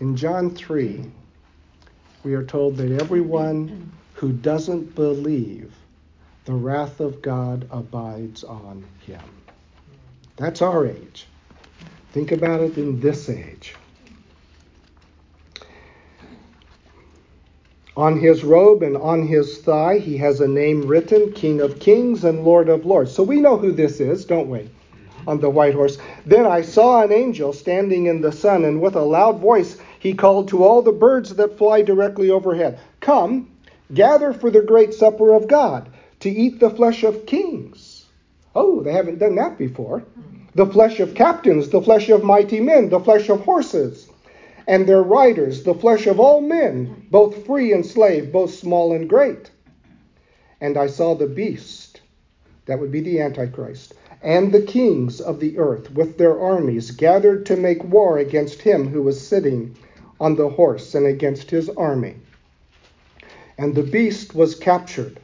In 0.00 0.16
John 0.16 0.50
3, 0.50 1.04
we 2.22 2.34
are 2.34 2.44
told 2.44 2.76
that 2.76 3.00
everyone 3.00 3.92
who 4.14 4.32
doesn't 4.32 4.94
believe 4.94 5.74
the 6.44 6.52
wrath 6.52 7.00
of 7.00 7.20
God 7.20 7.66
abides 7.70 8.44
on 8.44 8.84
him. 9.04 9.20
That's 10.36 10.62
our 10.62 10.86
age. 10.86 11.26
Think 12.12 12.30
about 12.30 12.60
it 12.60 12.78
in 12.78 13.00
this 13.00 13.28
age. 13.28 13.74
On 17.96 18.20
his 18.20 18.44
robe 18.44 18.84
and 18.84 18.96
on 18.96 19.26
his 19.26 19.58
thigh, 19.58 19.98
he 19.98 20.16
has 20.18 20.40
a 20.40 20.46
name 20.46 20.82
written 20.82 21.32
King 21.32 21.60
of 21.60 21.80
Kings 21.80 22.22
and 22.22 22.44
Lord 22.44 22.68
of 22.68 22.86
Lords. 22.86 23.12
So 23.12 23.24
we 23.24 23.40
know 23.40 23.56
who 23.56 23.72
this 23.72 23.98
is, 23.98 24.24
don't 24.24 24.48
we? 24.48 24.70
On 25.26 25.40
the 25.40 25.50
white 25.50 25.74
horse. 25.74 25.98
Then 26.24 26.46
I 26.46 26.62
saw 26.62 27.02
an 27.02 27.10
angel 27.10 27.52
standing 27.52 28.06
in 28.06 28.20
the 28.20 28.30
sun, 28.30 28.64
and 28.64 28.80
with 28.80 28.94
a 28.94 29.02
loud 29.02 29.40
voice 29.40 29.76
he 30.00 30.14
called 30.14 30.48
to 30.48 30.62
all 30.62 30.82
the 30.82 30.92
birds 30.92 31.34
that 31.34 31.58
fly 31.58 31.82
directly 31.82 32.30
overhead 32.30 32.78
Come, 33.00 33.50
gather 33.92 34.32
for 34.32 34.50
the 34.50 34.62
great 34.62 34.94
supper 34.94 35.32
of 35.32 35.48
God, 35.48 35.88
to 36.20 36.30
eat 36.30 36.60
the 36.60 36.70
flesh 36.70 37.04
of 37.04 37.26
kings. 37.26 38.06
Oh, 38.54 38.82
they 38.82 38.92
haven't 38.92 39.18
done 39.18 39.34
that 39.36 39.58
before. 39.58 40.04
The 40.54 40.66
flesh 40.66 41.00
of 41.00 41.14
captains, 41.14 41.68
the 41.68 41.82
flesh 41.82 42.08
of 42.08 42.24
mighty 42.24 42.60
men, 42.60 42.88
the 42.88 43.00
flesh 43.00 43.28
of 43.28 43.40
horses 43.40 44.08
and 44.68 44.86
their 44.86 45.02
riders, 45.02 45.62
the 45.62 45.74
flesh 45.74 46.06
of 46.06 46.20
all 46.20 46.42
men, 46.42 47.06
both 47.10 47.46
free 47.46 47.72
and 47.72 47.84
slave, 47.84 48.30
both 48.30 48.52
small 48.52 48.92
and 48.92 49.08
great. 49.08 49.50
And 50.60 50.76
I 50.76 50.88
saw 50.88 51.14
the 51.14 51.26
beast, 51.26 52.02
that 52.66 52.78
would 52.78 52.92
be 52.92 53.00
the 53.00 53.20
Antichrist, 53.20 53.94
and 54.22 54.52
the 54.52 54.60
kings 54.60 55.22
of 55.22 55.40
the 55.40 55.58
earth 55.58 55.90
with 55.94 56.18
their 56.18 56.38
armies 56.38 56.90
gathered 56.90 57.46
to 57.46 57.56
make 57.56 57.82
war 57.82 58.18
against 58.18 58.60
him 58.60 58.88
who 58.88 59.02
was 59.02 59.26
sitting 59.26 59.74
on 60.20 60.34
the 60.36 60.48
horse 60.48 60.94
and 60.94 61.06
against 61.06 61.50
his 61.50 61.68
army. 61.70 62.16
And 63.56 63.74
the 63.74 63.82
beast 63.82 64.34
was 64.34 64.54
captured, 64.54 65.20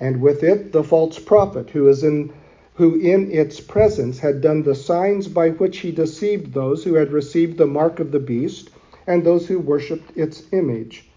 and 0.00 0.20
with 0.20 0.42
it 0.42 0.72
the 0.72 0.84
false 0.84 1.18
prophet 1.18 1.70
who 1.70 1.88
is 1.88 2.02
in 2.02 2.32
who 2.74 2.94
in 2.96 3.30
its 3.30 3.60
presence 3.60 4.18
had 4.18 4.40
done 4.40 4.62
the 4.62 4.74
signs 4.74 5.28
by 5.28 5.50
which 5.50 5.78
he 5.78 5.92
deceived 5.92 6.54
those 6.54 6.82
who 6.84 6.94
had 6.94 7.12
received 7.12 7.58
the 7.58 7.66
mark 7.66 8.00
of 8.00 8.10
the 8.10 8.18
beast 8.18 8.70
and 9.06 9.22
those 9.22 9.46
who 9.46 9.58
worshipped 9.58 10.16
its 10.16 10.44
image. 10.52 11.08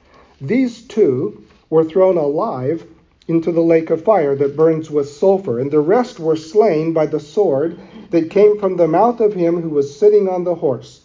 These 0.42 0.82
two 0.82 1.44
were 1.70 1.86
thrown 1.86 2.18
alive 2.18 2.86
into 3.28 3.52
the 3.52 3.62
lake 3.62 3.90
of 3.90 4.04
fire 4.04 4.36
that 4.36 4.58
burns 4.58 4.92
with 4.92 5.10
sulfur, 5.10 5.60
and 5.60 5.72
the 5.72 5.80
rest 5.80 6.20
were 6.20 6.36
slain 6.36 6.94
by 6.94 7.06
the 7.06 7.20
sword 7.20 7.80
that 8.12 8.30
came 8.30 8.60
from 8.60 8.76
the 8.76 8.88
mouth 8.88 9.20
of 9.20 9.34
him 9.34 9.62
who 9.62 9.70
was 9.70 9.98
sitting 9.98 10.28
on 10.28 10.44
the 10.44 10.56
horse. 10.56 11.02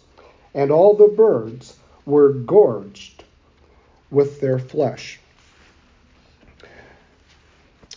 And 0.53 0.69
all 0.69 0.93
the 0.95 1.07
birds 1.07 1.77
were 2.05 2.33
gorged 2.33 3.23
with 4.09 4.41
their 4.41 4.59
flesh. 4.59 5.19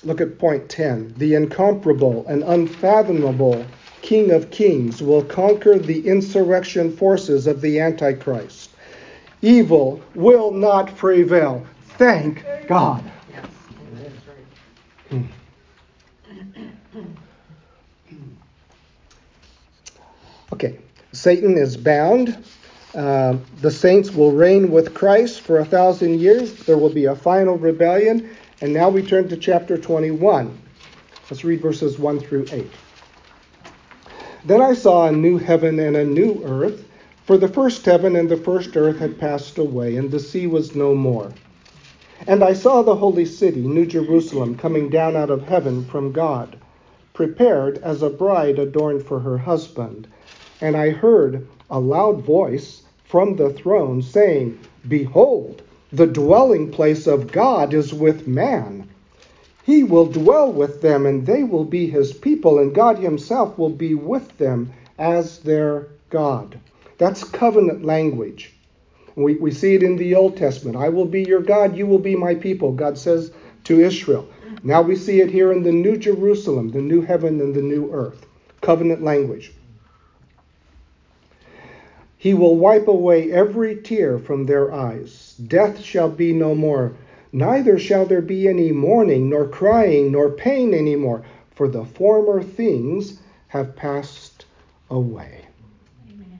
Look 0.02 0.20
at 0.20 0.38
point 0.38 0.68
10. 0.68 1.14
The 1.16 1.34
incomparable 1.34 2.26
and 2.26 2.42
unfathomable 2.42 3.64
King 4.02 4.32
of 4.32 4.50
Kings 4.50 5.02
will 5.02 5.24
conquer 5.24 5.78
the 5.78 6.06
insurrection 6.06 6.94
forces 6.94 7.46
of 7.46 7.62
the 7.62 7.80
Antichrist. 7.80 8.70
Evil 9.40 10.02
will 10.14 10.50
not 10.50 10.94
prevail. 10.96 11.66
Thank 11.96 12.44
God. 12.66 13.02
Okay, 20.52 20.78
Satan 21.12 21.56
is 21.56 21.76
bound. 21.76 22.44
Uh, 22.94 23.38
the 23.60 23.70
saints 23.70 24.12
will 24.12 24.30
reign 24.30 24.70
with 24.70 24.94
Christ 24.94 25.40
for 25.40 25.58
a 25.58 25.64
thousand 25.64 26.20
years. 26.20 26.54
There 26.64 26.78
will 26.78 26.92
be 26.92 27.06
a 27.06 27.16
final 27.16 27.58
rebellion. 27.58 28.30
And 28.60 28.72
now 28.72 28.88
we 28.88 29.02
turn 29.02 29.28
to 29.28 29.36
chapter 29.36 29.76
21. 29.76 30.56
Let's 31.28 31.42
read 31.42 31.60
verses 31.60 31.98
1 31.98 32.20
through 32.20 32.46
8. 32.52 32.70
Then 34.44 34.60
I 34.60 34.74
saw 34.74 35.08
a 35.08 35.12
new 35.12 35.38
heaven 35.38 35.80
and 35.80 35.96
a 35.96 36.04
new 36.04 36.40
earth, 36.44 36.86
for 37.24 37.36
the 37.36 37.48
first 37.48 37.84
heaven 37.84 38.14
and 38.14 38.28
the 38.28 38.36
first 38.36 38.76
earth 38.76 38.98
had 38.98 39.18
passed 39.18 39.58
away, 39.58 39.96
and 39.96 40.10
the 40.10 40.20
sea 40.20 40.46
was 40.46 40.76
no 40.76 40.94
more. 40.94 41.32
And 42.28 42.44
I 42.44 42.52
saw 42.52 42.82
the 42.82 42.94
holy 42.94 43.24
city, 43.24 43.62
New 43.62 43.86
Jerusalem, 43.86 44.56
coming 44.56 44.88
down 44.88 45.16
out 45.16 45.30
of 45.30 45.48
heaven 45.48 45.84
from 45.84 46.12
God, 46.12 46.56
prepared 47.12 47.78
as 47.78 48.02
a 48.02 48.10
bride 48.10 48.58
adorned 48.58 49.02
for 49.04 49.18
her 49.20 49.38
husband. 49.38 50.06
And 50.60 50.76
I 50.76 50.90
heard 50.90 51.48
a 51.68 51.80
loud 51.80 52.22
voice 52.22 52.83
from 53.14 53.36
the 53.36 53.50
throne, 53.50 54.02
saying, 54.02 54.58
Behold, 54.88 55.62
the 55.92 56.04
dwelling 56.08 56.68
place 56.68 57.06
of 57.06 57.30
God 57.30 57.72
is 57.72 57.94
with 57.94 58.26
man. 58.26 58.88
He 59.62 59.84
will 59.84 60.06
dwell 60.06 60.52
with 60.52 60.80
them, 60.80 61.06
and 61.06 61.24
they 61.24 61.44
will 61.44 61.64
be 61.64 61.86
his 61.86 62.12
people, 62.12 62.58
and 62.58 62.74
God 62.74 62.98
himself 62.98 63.56
will 63.56 63.70
be 63.70 63.94
with 63.94 64.36
them 64.38 64.72
as 64.98 65.38
their 65.38 65.86
God. 66.10 66.58
That's 66.98 67.22
covenant 67.22 67.84
language. 67.84 68.52
We, 69.14 69.36
we 69.36 69.52
see 69.52 69.76
it 69.76 69.84
in 69.84 69.94
the 69.94 70.16
Old 70.16 70.36
Testament. 70.36 70.76
I 70.76 70.88
will 70.88 71.06
be 71.06 71.22
your 71.22 71.40
God, 71.40 71.76
you 71.76 71.86
will 71.86 72.00
be 72.00 72.16
my 72.16 72.34
people, 72.34 72.72
God 72.72 72.98
says 72.98 73.30
to 73.62 73.78
Israel. 73.78 74.28
Now 74.64 74.82
we 74.82 74.96
see 74.96 75.20
it 75.20 75.30
here 75.30 75.52
in 75.52 75.62
the 75.62 75.70
New 75.70 75.96
Jerusalem, 75.96 76.72
the 76.72 76.82
new 76.82 77.02
heaven 77.02 77.40
and 77.40 77.54
the 77.54 77.62
new 77.62 77.92
earth. 77.92 78.26
Covenant 78.60 79.04
language. 79.04 79.52
He 82.24 82.32
will 82.32 82.56
wipe 82.56 82.88
away 82.88 83.30
every 83.30 83.76
tear 83.76 84.18
from 84.18 84.46
their 84.46 84.72
eyes. 84.72 85.34
Death 85.46 85.82
shall 85.82 86.08
be 86.08 86.32
no 86.32 86.54
more. 86.54 86.92
Neither 87.34 87.78
shall 87.78 88.06
there 88.06 88.22
be 88.22 88.48
any 88.48 88.72
mourning, 88.72 89.28
nor 89.28 89.46
crying, 89.46 90.10
nor 90.10 90.30
pain 90.30 90.72
any 90.72 90.96
more, 90.96 91.22
for 91.50 91.68
the 91.68 91.84
former 91.84 92.42
things 92.42 93.20
have 93.48 93.76
passed 93.76 94.46
away. 94.88 95.44
Amen. 96.08 96.38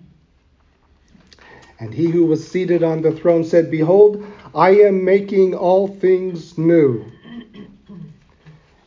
And 1.79 1.93
he 1.93 2.07
who 2.07 2.25
was 2.25 2.49
seated 2.49 2.83
on 2.83 3.03
the 3.03 3.13
throne 3.13 3.45
said, 3.45 3.71
Behold, 3.71 4.25
I 4.55 4.71
am 4.71 5.05
making 5.05 5.55
all 5.55 5.87
things 5.87 6.57
new. 6.57 7.05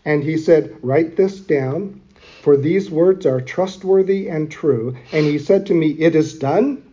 And 0.03 0.23
he 0.23 0.35
said, 0.35 0.75
Write 0.81 1.15
this 1.15 1.39
down, 1.41 2.01
for 2.41 2.57
these 2.57 2.89
words 2.89 3.27
are 3.27 3.39
trustworthy 3.39 4.29
and 4.29 4.49
true. 4.49 4.97
And 5.11 5.27
he 5.27 5.37
said 5.37 5.67
to 5.67 5.75
me, 5.75 5.89
It 5.89 6.15
is 6.15 6.39
done. 6.39 6.85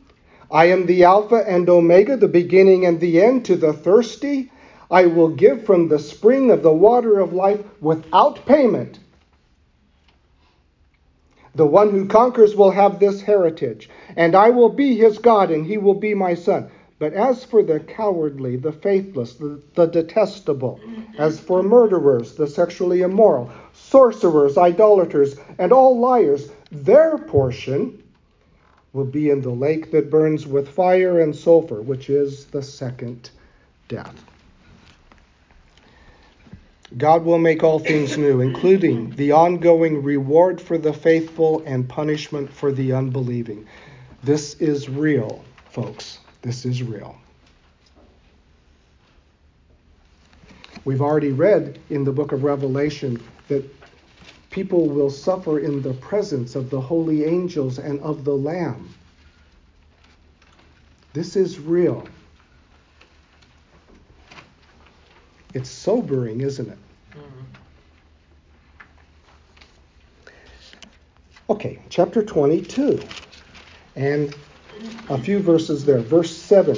I 0.55 0.67
am 0.67 0.87
the 0.87 1.03
Alpha 1.03 1.43
and 1.49 1.69
Omega, 1.69 2.17
the 2.17 2.29
beginning 2.29 2.87
and 2.87 3.01
the 3.01 3.21
end. 3.21 3.45
To 3.47 3.57
the 3.57 3.73
thirsty, 3.73 4.53
I 4.89 5.07
will 5.07 5.31
give 5.31 5.65
from 5.65 5.89
the 5.89 5.99
spring 5.99 6.53
of 6.53 6.63
the 6.63 6.73
water 6.73 7.19
of 7.19 7.33
life 7.33 7.65
without 7.81 8.47
payment. 8.47 9.01
The 11.57 11.67
one 11.67 11.91
who 11.91 12.07
conquers 12.07 12.55
will 12.55 12.71
have 12.71 13.01
this 13.01 13.23
heritage, 13.23 13.91
and 14.17 14.37
I 14.37 14.51
will 14.51 14.69
be 14.69 14.95
his 14.95 15.19
God, 15.19 15.51
and 15.51 15.67
he 15.67 15.77
will 15.77 15.95
be 15.95 16.15
my 16.15 16.35
son. 16.35 16.71
But 17.01 17.15
as 17.15 17.43
for 17.43 17.65
the 17.65 17.81
cowardly, 17.81 18.55
the 18.55 18.71
faithless, 18.71 19.35
the, 19.35 19.61
the, 19.75 19.87
detestable, 19.87 20.79
as 21.19 21.41
for 21.41 21.65
murderers, 21.65 22.37
the 22.37 22.47
sexually 22.47 23.03
immoral, 23.03 23.51
sorcerers, 23.73 24.57
idolaters, 24.57 25.35
and 25.59 25.73
all 25.73 25.99
liars, 25.99 26.53
their 26.71 27.19
portion 27.19 28.04
will 28.95 29.05
be 29.05 29.29
in 29.29 29.43
the 29.43 29.51
lake 29.51 29.91
that 29.91 30.09
burns 30.09 30.47
with 30.47 30.69
fire 30.69 31.21
and 31.21 31.37
sulfur, 31.37 31.83
which 31.83 32.09
is 32.09 32.47
the 32.47 32.63
second 32.63 33.31
death. 33.89 34.25
God 36.97 37.25
will 37.25 37.39
make 37.39 37.65
all 37.65 37.81
things 37.81 38.17
new, 38.17 38.41
including 38.41 39.11
the 39.11 39.33
ongoing 39.33 40.03
reward 40.03 40.61
for 40.61 40.79
the 40.79 40.93
faithful 40.93 41.63
and 41.67 41.89
punishment 41.89 42.51
for 42.53 42.71
the 42.71 42.93
unbelieving. 42.93 43.67
This 44.23 44.55
is 44.55 44.89
real, 44.89 45.45
folks. 45.71 46.21
This 46.43 46.65
is 46.65 46.83
real. 46.83 47.17
We've 50.85 51.03
already 51.03 51.33
read 51.33 51.81
in 51.91 52.05
the 52.05 52.13
book 52.13 52.31
of 52.31 52.45
Revelation 52.45 53.21
that 53.49 53.65
people 54.55 54.89
will 54.89 55.11
suffer 55.11 55.59
in 55.59 55.83
the 55.83 55.93
presence 55.95 56.55
of 56.55 56.71
the 56.71 56.81
holy 56.81 57.25
angels 57.25 57.81
and 57.81 57.99
of 58.03 58.25
the 58.25 58.33
Lamb. 58.33 58.89
This 61.13 61.35
is 61.35 61.59
real. 61.59 62.07
It's 65.55 65.69
sobering, 65.69 66.41
isn't 66.41 66.69
it? 66.69 66.79
Okay, 71.51 71.81
chapter 71.89 72.23
22, 72.23 73.03
and 73.97 74.37
a 75.09 75.19
few 75.19 75.41
verses 75.41 75.85
there. 75.85 75.99
Verse 75.99 76.35
7 76.35 76.77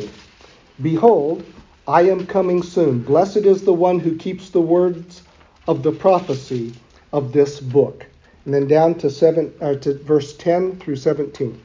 Behold, 0.80 1.44
I 1.86 2.08
am 2.08 2.26
coming 2.26 2.62
soon. 2.62 3.00
Blessed 3.00 3.44
is 3.44 3.64
the 3.64 3.74
one 3.74 3.98
who 3.98 4.16
keeps 4.16 4.48
the 4.48 4.62
words 4.62 5.22
of 5.68 5.82
the 5.82 5.92
prophecy 5.92 6.72
of 7.16 7.33
this 7.33 7.61
book. 7.61 8.07
And 8.44 8.52
then 8.52 8.68
down 8.68 8.94
to 8.96 9.11
seven 9.11 9.52
uh, 9.61 9.74
to 9.76 9.94
verse 9.94 10.37
10 10.37 10.76
through 10.76 10.96
17. 10.96 11.61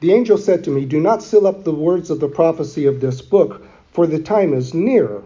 The 0.00 0.12
angel 0.12 0.36
said 0.36 0.64
to 0.64 0.70
me, 0.70 0.84
Do 0.84 1.00
not 1.00 1.22
seal 1.22 1.46
up 1.46 1.62
the 1.62 1.72
words 1.72 2.10
of 2.10 2.18
the 2.18 2.28
prophecy 2.28 2.86
of 2.86 3.00
this 3.00 3.22
book, 3.22 3.64
for 3.92 4.08
the 4.08 4.18
time 4.18 4.52
is 4.52 4.74
near. 4.74 5.22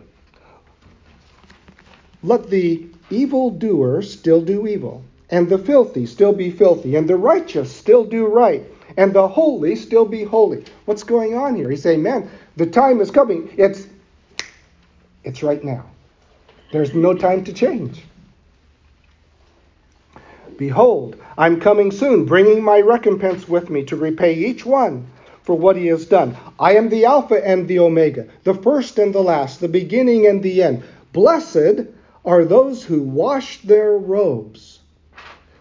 Let 2.22 2.51
the 2.51 2.87
evildoer 3.09 4.03
still 4.03 4.42
do 4.42 4.66
evil, 4.66 5.03
and 5.31 5.49
the 5.49 5.59
filthy 5.59 6.05
still 6.05 6.35
be 6.35 6.51
filthy, 6.51 6.94
and 6.94 7.09
the 7.09 7.16
righteous 7.16 7.75
still 7.75 8.05
do 8.05 8.27
right, 8.27 8.64
and 8.99 9.14
the 9.14 9.27
holy 9.27 9.77
still 9.77 10.05
be 10.05 10.25
holy. 10.25 10.62
What's 10.85 11.03
going 11.03 11.35
on 11.35 11.57
here? 11.57 11.70
He's 11.70 11.83
saying, 11.83 12.03
Man, 12.03 12.31
the 12.57 12.66
time 12.66 13.01
is 13.01 13.11
coming. 13.11 13.51
It's 13.57 13.87
it's 15.25 15.42
right 15.42 15.64
now. 15.64 15.87
There's 16.70 16.94
no 16.94 17.14
time 17.14 17.44
to 17.44 17.53
change. 17.53 18.05
Behold, 20.59 21.16
I'm 21.37 21.61
coming 21.61 21.90
soon, 21.90 22.25
bringing 22.25 22.62
my 22.62 22.81
recompense 22.81 23.49
with 23.49 23.69
me 23.69 23.85
to 23.85 23.97
repay 23.97 24.35
each 24.35 24.64
one 24.64 25.07
for 25.42 25.57
what 25.57 25.77
he 25.77 25.87
has 25.87 26.07
done. 26.07 26.37
I 26.59 26.77
am 26.77 26.88
the 26.88 27.05
Alpha 27.05 27.47
and 27.47 27.69
the 27.69 27.79
Omega, 27.79 28.27
the 28.45 28.55
first 28.55 28.99
and 28.99 29.14
the 29.14 29.23
last, 29.23 29.61
the 29.61 29.69
beginning 29.69 30.27
and 30.27 30.42
the 30.42 30.62
end. 30.62 30.83
Blessed 31.12 31.87
are 32.25 32.45
those 32.45 32.83
who 32.83 33.03
wash 33.03 33.62
their 33.62 33.92
robes, 33.97 34.81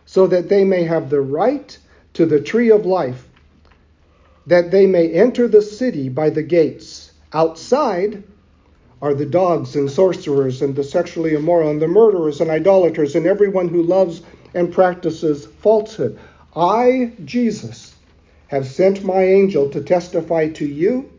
so 0.05 0.27
that 0.27 0.49
they 0.49 0.63
may 0.63 0.83
have 0.83 1.09
the 1.09 1.21
right 1.21 1.77
to 2.13 2.25
the 2.25 2.41
tree 2.41 2.71
of 2.71 2.85
life, 2.85 3.27
that 4.47 4.71
they 4.71 4.87
may 4.87 5.11
enter 5.11 5.47
the 5.47 5.61
city 5.61 6.09
by 6.09 6.29
the 6.29 6.43
gates. 6.43 7.11
Outside 7.33 8.23
are 9.01 9.13
the 9.13 9.25
dogs 9.25 9.75
and 9.75 9.91
sorcerers 9.91 10.61
and 10.61 10.75
the 10.75 10.83
sexually 10.83 11.35
immoral 11.35 11.69
and 11.69 11.81
the 11.81 11.87
murderers 11.87 12.41
and 12.41 12.49
idolaters 12.49 13.15
and 13.15 13.27
everyone 13.27 13.67
who 13.67 13.83
loves 13.83 14.21
and 14.55 14.73
practices 14.73 15.45
falsehood. 15.45 16.17
I, 16.55 17.11
Jesus, 17.25 17.93
have 18.47 18.65
sent 18.65 19.03
my 19.03 19.23
angel 19.23 19.69
to 19.69 19.81
testify 19.81 20.49
to 20.49 20.65
you 20.65 21.11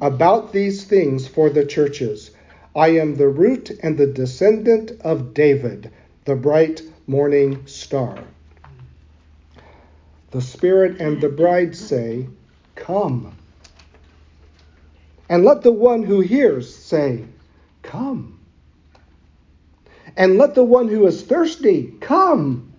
about 0.00 0.52
these 0.52 0.84
things 0.84 1.26
for 1.26 1.50
the 1.50 1.64
churches. 1.64 2.30
I 2.76 2.88
am 2.88 3.14
the 3.14 3.28
root 3.28 3.70
and 3.82 3.96
the 3.96 4.06
descendant 4.06 4.92
of 5.00 5.32
David, 5.32 5.90
the 6.24 6.36
bright 6.36 6.82
morning 7.06 7.66
star. 7.66 8.18
The 10.32 10.42
Spirit 10.42 11.00
and 11.00 11.20
the 11.20 11.28
bride 11.28 11.76
say, 11.76 12.26
Come. 12.74 13.36
And 15.28 15.44
let 15.44 15.62
the 15.62 15.72
one 15.72 16.02
who 16.02 16.20
hears 16.20 16.74
say, 16.74 17.24
Come. 17.82 18.40
And 20.16 20.36
let 20.36 20.54
the 20.54 20.64
one 20.64 20.88
who 20.88 21.06
is 21.06 21.22
thirsty 21.22 21.94
come. 22.00 22.73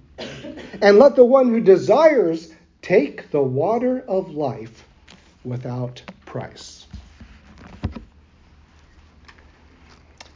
And 0.82 1.00
let 1.00 1.16
the 1.16 1.26
one 1.26 1.50
who 1.50 1.62
desires 1.62 2.54
take 2.82 3.32
the 3.32 3.42
water 3.42 4.04
of 4.08 4.32
life 4.32 4.88
without 5.44 6.02
price. 6.26 6.86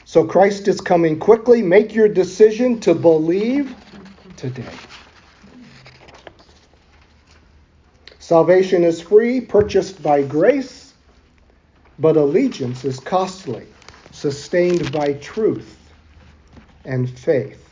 So 0.05 0.25
Christ 0.25 0.67
is 0.67 0.81
coming 0.81 1.19
quickly. 1.19 1.61
Make 1.61 1.93
your 1.93 2.07
decision 2.07 2.79
to 2.81 2.95
believe 2.95 3.75
today. 4.37 4.79
Salvation 8.17 8.83
is 8.83 9.01
free, 9.01 9.41
purchased 9.41 10.01
by 10.01 10.23
grace, 10.23 10.93
but 11.99 12.17
allegiance 12.17 12.85
is 12.85 12.99
costly, 12.99 13.67
sustained 14.11 14.91
by 14.91 15.13
truth 15.13 15.93
and 16.85 17.09
faith. 17.09 17.68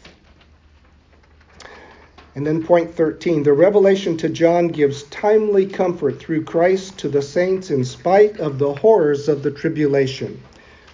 And 2.38 2.46
then 2.46 2.62
point 2.62 2.94
13 2.94 3.42
the 3.42 3.52
revelation 3.52 4.16
to 4.18 4.30
John 4.30 4.68
gives 4.68 5.02
timely 5.06 5.66
comfort 5.66 6.20
through 6.20 6.44
Christ 6.44 6.96
to 7.00 7.10
the 7.10 7.24
saints 7.24 7.72
in 7.72 7.84
spite 7.84 8.40
of 8.40 8.60
the 8.60 8.76
horrors 8.76 9.28
of 9.28 9.42
the 9.42 9.50
tribulation. 9.50 10.40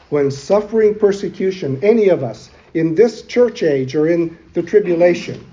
When 0.09 0.31
suffering 0.31 0.95
persecution, 0.95 1.81
any 1.83 2.07
of 2.07 2.23
us 2.23 2.49
in 2.75 2.95
this 2.95 3.23
church 3.23 3.61
age 3.61 3.93
or 3.93 4.07
in 4.07 4.37
the 4.53 4.63
tribulation, 4.63 5.45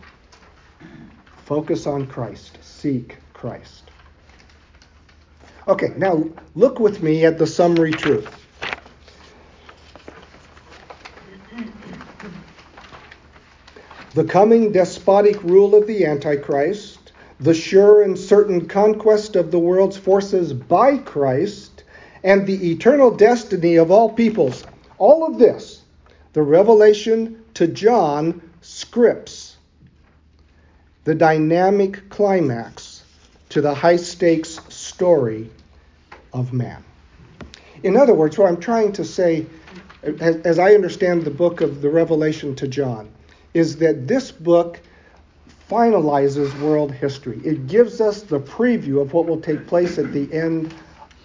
focus 1.45 1.89
on 1.89 2.07
Christ, 2.07 2.59
seek 2.63 3.17
Christ. 3.33 3.91
Okay, 5.67 5.93
now 5.97 6.25
look 6.55 6.79
with 6.79 7.03
me 7.03 7.25
at 7.25 7.37
the 7.37 7.49
summary 7.49 7.91
truth. 7.91 8.40
The 14.15 14.25
coming 14.25 14.73
despotic 14.73 15.43
rule 15.43 15.75
of 15.75 15.87
the 15.87 16.05
Antichrist, 16.05 17.13
the 17.39 17.55
sure 17.55 18.03
and 18.03 18.19
certain 18.19 18.67
conquest 18.67 19.37
of 19.37 19.51
the 19.51 19.59
world's 19.59 19.97
forces 19.97 20.53
by 20.53 20.99
Christ, 20.99 21.85
and 22.23 22.47
the 22.47 22.73
eternal 22.73 23.11
destiny 23.11 23.77
of 23.77 23.91
all 23.91 24.11
peoples. 24.11 24.65
All 24.99 25.25
of 25.27 25.39
this, 25.39 25.83
the 26.33 26.43
revelation 26.43 27.43
to 27.55 27.67
John 27.67 28.43
scripts 28.61 29.57
the 31.05 31.15
dynamic 31.15 32.09
climax 32.11 33.03
to 33.49 33.61
the 33.61 33.75
high 33.75 33.97
stakes 33.97 34.61
story 34.69 35.51
of 36.33 36.53
man. 36.53 36.85
In 37.83 37.97
other 37.97 38.15
words, 38.15 38.37
what 38.37 38.49
I'm 38.49 38.61
trying 38.61 38.93
to 38.93 39.05
say, 39.05 39.47
as, 40.03 40.37
as, 40.37 40.59
I 40.59 40.75
understand 40.75 41.25
the 41.25 41.31
book 41.31 41.63
of 41.63 41.81
the 41.81 41.89
Revelation 41.89 42.55
to 42.57 42.69
John, 42.69 43.11
is 43.55 43.77
that 43.79 44.07
this 44.07 44.31
book 44.31 44.81
finalizes 45.69 46.59
world 46.61 46.93
history. 46.93 47.41
It 47.45 47.67
gives 47.67 48.01
us 48.01 48.23
the 48.23 48.41
preview 48.41 49.01
of 49.01 49.13
what 49.13 49.27
will 49.27 49.41
take 49.41 49.67
place 49.67 49.99
at 49.99 50.13
the 50.13 50.33
end 50.33 50.75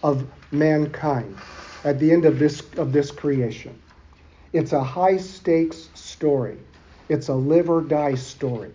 of 0.03 0.27
mankind, 0.51 1.35
at 1.83 1.99
the 1.99 2.11
end 2.11 2.25
of 2.25 2.37
this, 2.37 2.61
of 2.77 2.93
this 2.93 3.11
creation. 3.11 3.79
It's 4.53 4.71
a 4.71 4.83
high 4.83 5.17
stakes 5.17 5.89
story, 5.95 6.57
it's 7.09 7.27
a 7.27 7.33
live 7.33 7.69
or 7.69 7.81
die 7.81 8.15
story. 8.15 8.71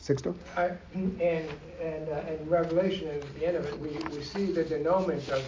Sixto? 0.00 0.36
I, 0.56 0.70
and 0.94 1.50
and 1.80 2.08
uh, 2.08 2.20
in 2.28 2.48
Revelation, 2.48 3.08
at 3.08 3.34
the 3.34 3.46
end 3.46 3.56
of 3.56 3.66
it, 3.66 3.78
we, 3.78 3.88
we 4.14 4.22
see 4.22 4.46
the 4.46 4.64
denouement 4.64 5.28
of, 5.28 5.44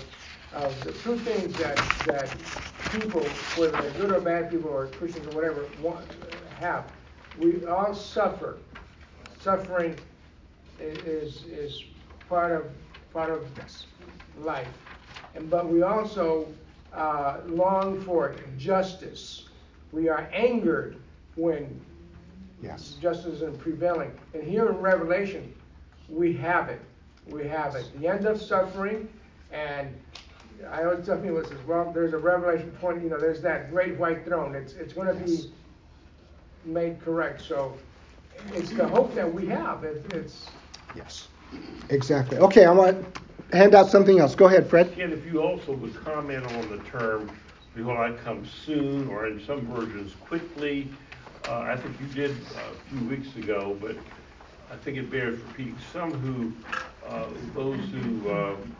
of 0.52 0.84
the 0.84 0.92
two 0.92 1.18
things 1.18 1.56
that, 1.58 1.76
that 2.06 2.36
people, 2.92 3.22
whether 3.56 3.72
they're 3.80 3.90
good 3.92 4.12
or 4.12 4.20
bad 4.20 4.50
people 4.50 4.70
or 4.70 4.86
Christians 4.88 5.26
or 5.28 5.36
whatever, 5.36 5.66
want, 5.82 6.06
have. 6.60 6.84
We 7.38 7.64
all 7.66 7.94
suffer. 7.94 8.58
Suffering 9.40 9.96
is, 10.80 11.44
is 11.44 11.84
part 12.28 12.52
of 12.52 12.66
part 13.12 13.30
of 13.30 13.46
life, 14.40 14.68
and 15.34 15.48
but 15.48 15.68
we 15.68 15.82
also 15.82 16.46
uh, 16.92 17.38
long 17.46 18.00
for 18.02 18.34
justice. 18.58 19.48
We 19.92 20.08
are 20.08 20.28
angered 20.32 20.96
when 21.36 21.80
Yes. 22.62 22.96
Justice 23.00 23.34
isn't 23.34 23.58
prevailing. 23.60 24.10
And 24.34 24.42
here 24.42 24.68
in 24.68 24.78
Revelation, 24.78 25.54
we 26.08 26.32
have 26.34 26.68
it. 26.68 26.80
We 27.28 27.46
have 27.46 27.74
it. 27.76 27.86
The 28.00 28.08
end 28.08 28.26
of 28.26 28.40
suffering, 28.40 29.08
and 29.52 29.94
I 30.70 30.84
always 30.84 31.06
tell 31.06 31.18
people 31.18 31.40
this 31.40 31.52
as 31.52 31.66
well. 31.66 31.92
There's 31.92 32.14
a 32.14 32.18
Revelation 32.18 32.70
point. 32.80 33.02
You 33.02 33.10
know, 33.10 33.18
there's 33.20 33.40
that 33.42 33.70
great 33.70 33.96
white 33.98 34.24
throne. 34.24 34.54
It's 34.54 34.72
it's 34.72 34.92
going 34.92 35.08
to 35.08 35.14
be 35.14 35.52
made 36.64 37.00
correct. 37.00 37.40
So 37.40 37.78
it's 38.54 38.72
the 38.72 38.86
hope 38.86 39.14
that 39.14 39.32
we 39.32 39.46
have. 39.46 39.84
It, 39.84 40.06
it's 40.12 40.50
yes, 40.94 41.28
exactly. 41.90 42.38
Okay, 42.38 42.64
I 42.64 42.70
want 42.72 43.14
to 43.50 43.56
hand 43.56 43.74
out 43.74 43.88
something 43.88 44.18
else. 44.18 44.34
Go 44.34 44.46
ahead, 44.46 44.68
Fred. 44.68 44.88
And 45.00 45.12
if 45.12 45.24
you 45.24 45.40
also 45.42 45.72
would 45.72 45.94
comment 45.94 46.44
on 46.44 46.68
the 46.68 46.78
term 46.88 47.38
"Behold, 47.74 47.98
I 47.98 48.12
come 48.12 48.44
soon," 48.44 49.08
or 49.08 49.26
in 49.26 49.40
some 49.40 49.66
versions, 49.66 50.14
"quickly." 50.14 50.96
Uh, 51.46 51.60
I 51.60 51.76
think 51.76 51.98
you 52.00 52.06
did 52.06 52.50
uh, 52.56 52.72
a 52.72 52.88
few 52.88 53.02
weeks 53.04 53.36
ago, 53.36 53.76
but 53.80 53.96
I 54.70 54.76
think 54.76 54.98
it 54.98 55.10
bears 55.10 55.40
repeating. 55.40 55.78
Some 55.78 56.18
who, 56.18 56.56
uh, 57.06 57.30
those 57.54 57.88
who 57.90 58.30
um, 58.30 58.76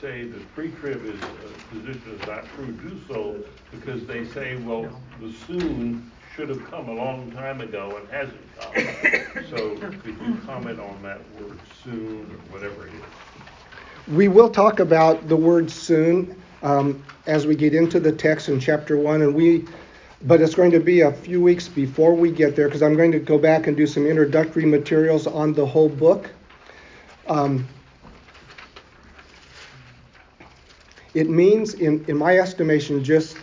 say 0.00 0.26
that 0.28 0.50
pre-trib 0.50 1.04
is 1.04 1.20
uh, 1.34 1.52
position 1.68 2.12
is 2.14 2.26
not 2.26 2.48
true, 2.48 2.72
do 2.72 2.98
so 3.06 3.44
because 3.70 4.06
they 4.06 4.24
say, 4.24 4.56
well, 4.56 5.00
the 5.20 5.30
soon 5.30 6.10
should 6.38 6.48
have 6.50 6.70
come 6.70 6.88
a 6.88 6.94
long 6.94 7.32
time 7.32 7.60
ago 7.60 7.98
and 7.98 8.08
hasn't 8.10 8.38
come. 8.60 9.44
so 9.50 9.76
could 9.76 10.16
you 10.20 10.38
comment 10.46 10.78
on 10.78 11.02
that 11.02 11.18
word 11.34 11.58
soon 11.82 12.30
or 12.30 12.56
whatever 12.56 12.86
it 12.86 12.92
is? 12.94 14.14
We 14.14 14.28
will 14.28 14.48
talk 14.48 14.78
about 14.78 15.26
the 15.26 15.34
word 15.34 15.68
soon 15.68 16.40
um, 16.62 17.02
as 17.26 17.44
we 17.44 17.56
get 17.56 17.74
into 17.74 17.98
the 17.98 18.12
text 18.12 18.48
in 18.48 18.60
chapter 18.60 18.96
one, 18.96 19.22
and 19.22 19.34
we 19.34 19.64
but 20.22 20.40
it's 20.40 20.54
going 20.54 20.70
to 20.70 20.78
be 20.78 21.00
a 21.00 21.12
few 21.12 21.42
weeks 21.42 21.66
before 21.66 22.14
we 22.14 22.30
get 22.30 22.54
there 22.54 22.68
because 22.68 22.84
I'm 22.84 22.94
going 22.94 23.12
to 23.12 23.18
go 23.18 23.36
back 23.36 23.66
and 23.66 23.76
do 23.76 23.86
some 23.88 24.06
introductory 24.06 24.64
materials 24.64 25.26
on 25.26 25.54
the 25.54 25.66
whole 25.66 25.88
book. 25.88 26.30
Um, 27.26 27.66
it 31.14 31.28
means, 31.28 31.74
in, 31.74 32.04
in 32.06 32.16
my 32.16 32.38
estimation, 32.38 33.02
just 33.02 33.36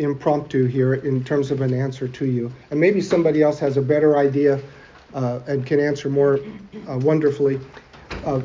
impromptu 0.00 0.66
here 0.66 0.94
in 0.94 1.22
terms 1.22 1.50
of 1.50 1.60
an 1.60 1.72
answer 1.72 2.08
to 2.08 2.26
you. 2.26 2.50
And 2.70 2.80
maybe 2.80 3.00
somebody 3.00 3.42
else 3.42 3.58
has 3.60 3.76
a 3.76 3.82
better 3.82 4.16
idea 4.16 4.60
uh, 5.14 5.40
and 5.46 5.64
can 5.64 5.78
answer 5.78 6.08
more 6.08 6.40
uh, 6.88 6.98
wonderfully. 6.98 7.60
Uh, 8.24 8.40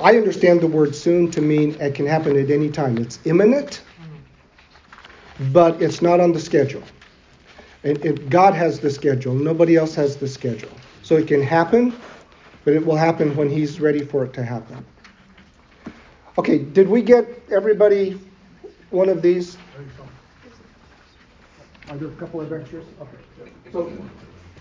I 0.00 0.16
understand 0.16 0.60
the 0.60 0.66
word 0.66 0.94
soon 0.94 1.30
to 1.30 1.40
mean 1.40 1.76
it 1.80 1.94
can 1.94 2.06
happen 2.06 2.36
at 2.36 2.50
any 2.50 2.70
time. 2.70 2.98
It's 2.98 3.18
imminent 3.24 3.82
but 5.52 5.80
it's 5.80 6.02
not 6.02 6.20
on 6.20 6.32
the 6.32 6.40
schedule. 6.40 6.82
And 7.82 8.04
it, 8.04 8.28
God 8.28 8.54
has 8.54 8.78
the 8.78 8.90
schedule. 8.90 9.34
Nobody 9.34 9.76
else 9.76 9.94
has 9.94 10.16
the 10.16 10.28
schedule. 10.28 10.70
So 11.02 11.16
it 11.16 11.26
can 11.26 11.42
happen, 11.42 11.94
but 12.64 12.74
it 12.74 12.84
will 12.84 12.96
happen 12.96 13.34
when 13.34 13.48
He's 13.48 13.80
ready 13.80 14.04
for 14.04 14.24
it 14.24 14.34
to 14.34 14.44
happen. 14.44 14.84
Okay, 16.36 16.58
did 16.58 16.88
we 16.88 17.00
get 17.00 17.26
everybody 17.50 18.20
one 18.90 19.08
of 19.08 19.22
these? 19.22 19.56
Are 21.90 21.96
there 21.96 22.08
a 22.08 22.12
couple 22.12 22.40
of 22.40 22.52
extras? 22.52 22.86
Okay. 23.00 23.50
So 23.72 23.92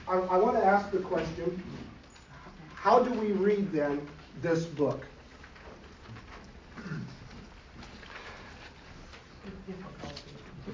I, 0.07 0.17
I 0.17 0.37
want 0.37 0.57
to 0.57 0.65
ask 0.65 0.89
the 0.89 0.97
question 0.97 1.61
how 2.73 3.03
do 3.03 3.11
we 3.19 3.33
read 3.33 3.71
then 3.71 4.01
this 4.41 4.65
book? 4.65 5.05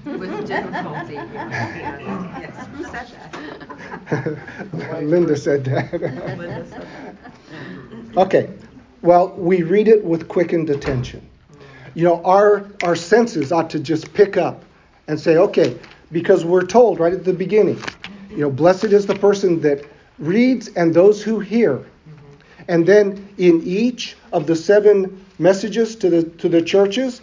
with 0.04 0.46
difficulty. 0.46 1.14
yes, 1.14 2.66
who 2.68 2.84
said 2.84 3.08
that? 4.08 5.02
Linda 5.02 5.36
said 5.36 5.64
that. 5.64 7.16
okay, 8.16 8.48
well, 9.02 9.30
we 9.36 9.62
read 9.62 9.88
it 9.88 10.04
with 10.04 10.28
quickened 10.28 10.70
attention. 10.70 11.28
You 11.94 12.04
know, 12.04 12.22
our 12.24 12.70
our 12.82 12.96
senses 12.96 13.52
ought 13.52 13.68
to 13.70 13.80
just 13.80 14.14
pick 14.14 14.36
up 14.36 14.64
and 15.08 15.18
say, 15.18 15.36
okay, 15.38 15.76
because 16.12 16.44
we're 16.44 16.64
told 16.64 17.00
right 17.00 17.12
at 17.12 17.24
the 17.24 17.32
beginning, 17.32 17.82
you 18.30 18.38
know, 18.38 18.50
blessed 18.50 18.84
is 18.84 19.06
the 19.06 19.14
person 19.14 19.60
that 19.60 19.84
reads 20.18 20.68
and 20.68 20.94
those 20.94 21.22
who 21.22 21.40
hear. 21.40 21.84
And 22.68 22.86
then 22.86 23.28
in 23.38 23.62
each 23.64 24.16
of 24.32 24.46
the 24.46 24.56
seven 24.56 25.24
messages 25.38 25.96
to 25.96 26.10
the 26.10 26.22
to 26.24 26.48
the 26.48 26.62
churches, 26.62 27.20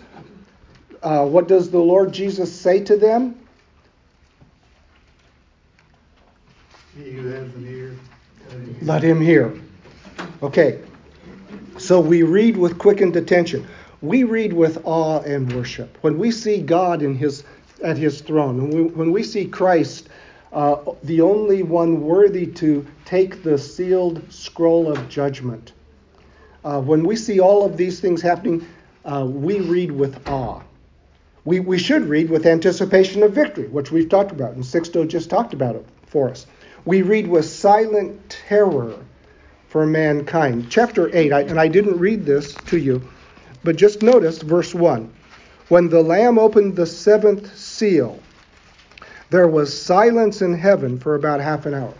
uh, 1.01 1.25
what 1.25 1.47
does 1.47 1.69
the 1.69 1.79
Lord 1.79 2.13
Jesus 2.13 2.53
say 2.53 2.83
to 2.83 2.95
them? 2.95 3.37
He 6.95 7.11
who 7.11 7.27
has 7.27 7.53
an 7.55 7.67
ear, 7.67 7.97
let 8.83 9.03
him 9.03 9.19
hear. 9.19 9.53
Okay, 10.41 10.79
so 11.77 11.99
we 11.99 12.23
read 12.23 12.55
with 12.55 12.77
quickened 12.77 13.15
attention. 13.15 13.67
We 14.01 14.23
read 14.23 14.53
with 14.53 14.81
awe 14.83 15.21
and 15.21 15.51
worship. 15.55 15.97
When 16.01 16.19
we 16.19 16.29
see 16.29 16.61
God 16.61 17.01
in 17.01 17.15
his, 17.15 17.43
at 17.83 17.97
his 17.97 18.21
throne, 18.21 18.61
when 18.61 18.69
we, 18.71 18.83
when 18.83 19.11
we 19.11 19.23
see 19.23 19.45
Christ, 19.45 20.09
uh, 20.51 20.77
the 21.03 21.21
only 21.21 21.63
one 21.63 22.01
worthy 22.01 22.47
to 22.47 22.85
take 23.05 23.43
the 23.43 23.57
sealed 23.57 24.21
scroll 24.31 24.91
of 24.91 25.09
judgment, 25.09 25.73
uh, 26.63 26.79
when 26.79 27.03
we 27.03 27.15
see 27.15 27.39
all 27.39 27.65
of 27.65 27.77
these 27.77 27.99
things 27.99 28.21
happening, 28.21 28.65
uh, 29.05 29.25
we 29.27 29.59
read 29.59 29.91
with 29.91 30.27
awe. 30.27 30.61
We, 31.45 31.59
we 31.59 31.77
should 31.77 32.03
read 32.03 32.29
with 32.29 32.45
anticipation 32.45 33.21
of 33.21 33.33
victory, 33.33 33.67
which 33.67 33.91
we've 33.91 34.07
talked 34.07 34.31
about, 34.31 34.53
and 34.53 34.63
Sixto 34.63 35.05
just 35.05 35.29
talked 35.29 35.53
about 35.53 35.75
it 35.75 35.85
for 36.05 36.29
us. 36.29 36.45
We 36.85 37.01
read 37.01 37.27
with 37.27 37.45
silent 37.45 38.29
terror 38.29 38.95
for 39.67 39.85
mankind. 39.85 40.67
Chapter 40.69 41.13
8, 41.13 41.33
I, 41.33 41.41
and 41.41 41.59
I 41.59 41.67
didn't 41.67 41.97
read 41.97 42.25
this 42.25 42.53
to 42.67 42.77
you, 42.77 43.01
but 43.63 43.75
just 43.75 44.01
notice 44.01 44.41
verse 44.41 44.73
1. 44.73 45.11
When 45.69 45.89
the 45.89 46.01
Lamb 46.01 46.37
opened 46.37 46.75
the 46.75 46.85
seventh 46.85 47.57
seal, 47.83 48.17
there 49.29 49.49
was 49.49 49.69
silence 49.69 50.41
in 50.41 50.53
heaven 50.53 50.97
for 50.97 51.15
about 51.15 51.41
half 51.41 51.65
an 51.65 51.73
hour. 51.73 51.93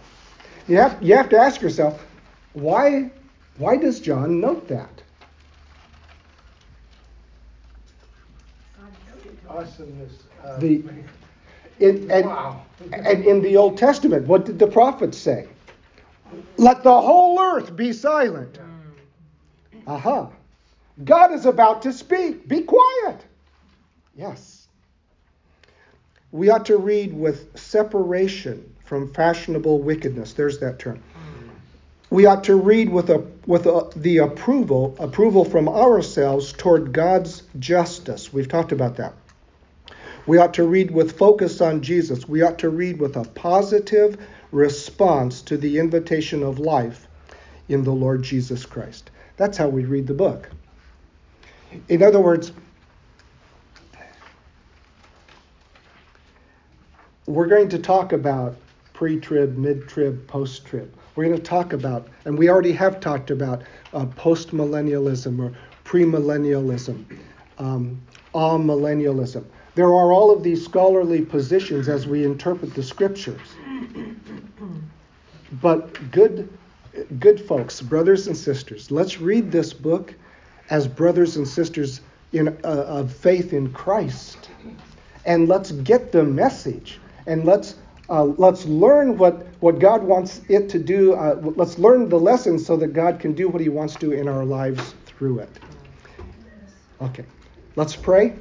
You 0.69 0.77
have, 0.77 1.03
you 1.03 1.13
have 1.13 1.27
to 1.27 1.37
ask 1.37 1.61
yourself, 1.61 2.05
why, 2.53 3.11
why 3.57 3.75
does 3.75 3.99
John 3.99 4.39
note 4.39 4.65
that? 4.69 5.01
awesomeness. 9.49 10.23
Uh, 10.43 10.57
the, 10.57 10.83
it, 11.79 12.09
and, 12.09 12.25
wow. 12.27 12.61
and 12.91 13.25
in 13.25 13.41
the 13.41 13.57
Old 13.57 13.77
Testament, 13.77 14.25
what 14.25 14.45
did 14.45 14.57
the 14.57 14.67
prophets 14.67 15.17
say? 15.17 15.47
Let 16.57 16.81
the 16.81 17.01
whole 17.01 17.39
earth 17.39 17.75
be 17.75 17.91
silent. 17.91 18.57
Aha. 19.85 19.95
Uh-huh. 19.95 20.29
God 21.03 21.33
is 21.33 21.45
about 21.45 21.81
to 21.81 21.91
speak. 21.91 22.47
Be 22.47 22.61
quiet. 22.61 23.25
Yes. 24.15 24.62
We 26.33 26.49
ought 26.49 26.65
to 26.65 26.77
read 26.77 27.13
with 27.13 27.55
separation 27.57 28.73
from 28.85 29.13
fashionable 29.13 29.79
wickedness. 29.83 30.33
There's 30.33 30.57
that 30.59 30.79
term. 30.79 30.99
We 32.09 32.25
ought 32.25 32.43
to 32.45 32.55
read 32.55 32.89
with, 32.89 33.11
a, 33.11 33.23
with 33.45 33.67
a, 33.67 33.91
the 33.95 34.17
approval, 34.17 34.95
approval 34.99 35.45
from 35.45 35.69
ourselves 35.69 36.51
toward 36.51 36.91
God's 36.91 37.43
justice. 37.59 38.33
We've 38.33 38.47
talked 38.47 38.71
about 38.71 38.97
that. 38.97 39.13
We 40.25 40.39
ought 40.39 40.55
to 40.55 40.63
read 40.63 40.89
with 40.89 41.19
focus 41.19 41.61
on 41.61 41.83
Jesus. 41.83 42.27
We 42.27 42.41
ought 42.41 42.57
to 42.59 42.69
read 42.69 42.99
with 42.99 43.15
a 43.15 43.25
positive 43.25 44.17
response 44.51 45.43
to 45.43 45.57
the 45.57 45.77
invitation 45.77 46.41
of 46.41 46.57
life 46.57 47.07
in 47.69 47.83
the 47.83 47.91
Lord 47.91 48.23
Jesus 48.23 48.65
Christ. 48.65 49.11
That's 49.37 49.57
how 49.57 49.69
we 49.69 49.85
read 49.85 50.07
the 50.07 50.15
book. 50.15 50.49
In 51.89 52.01
other 52.01 52.19
words, 52.19 52.51
we're 57.25 57.47
going 57.47 57.69
to 57.69 57.79
talk 57.79 58.13
about 58.13 58.55
pre 58.93 59.19
trib, 59.19 59.57
mid 59.57 59.87
trib, 59.87 60.27
post 60.27 60.65
trib. 60.65 60.93
We're 61.15 61.25
going 61.25 61.37
to 61.37 61.43
talk 61.43 61.73
about, 61.73 62.07
and 62.25 62.37
we 62.37 62.49
already 62.49 62.71
have 62.73 62.99
talked 62.99 63.29
about, 63.29 63.61
uh, 63.93 64.05
post 64.07 64.49
millennialism 64.49 65.39
or 65.39 65.55
premillennialism, 65.85 67.05
um, 67.59 68.01
amillennialism. 68.33 69.45
There 69.75 69.87
are 69.87 70.11
all 70.11 70.31
of 70.31 70.43
these 70.43 70.63
scholarly 70.63 71.21
positions 71.21 71.87
as 71.87 72.07
we 72.07 72.23
interpret 72.23 72.73
the 72.73 72.83
scriptures. 72.83 73.41
But 75.61 76.11
good, 76.11 76.49
good 77.19 77.39
folks, 77.39 77.81
brothers 77.81 78.27
and 78.27 78.35
sisters, 78.35 78.89
let's 78.89 79.19
read 79.19 79.51
this 79.51 79.71
book 79.71 80.13
as 80.69 80.87
brothers 80.87 81.37
and 81.37 81.47
sisters 81.47 82.01
in, 82.31 82.47
uh, 82.47 82.51
of 82.63 83.13
faith 83.13 83.53
in 83.53 83.71
Christ, 83.71 84.49
and 85.25 85.47
let's 85.47 85.71
get 85.71 86.11
the 86.11 86.23
message, 86.23 86.99
and 87.27 87.45
let's 87.45 87.75
uh, 88.09 88.23
let's 88.23 88.65
learn 88.65 89.17
what, 89.17 89.47
what 89.61 89.79
God 89.79 90.03
wants 90.03 90.41
it 90.49 90.69
to 90.69 90.79
do. 90.79 91.13
Uh, 91.13 91.35
let's 91.55 91.79
learn 91.79 92.09
the 92.09 92.19
lessons 92.19 92.65
so 92.65 92.75
that 92.77 92.93
God 92.93 93.19
can 93.19 93.33
do 93.33 93.47
what 93.47 93.61
He 93.61 93.69
wants 93.69 93.95
to 93.95 94.11
in 94.11 94.27
our 94.27 94.43
lives 94.43 94.93
through 95.05 95.39
it. 95.39 95.59
Okay, 97.01 97.25
let's 97.75 97.95
pray. 97.95 98.35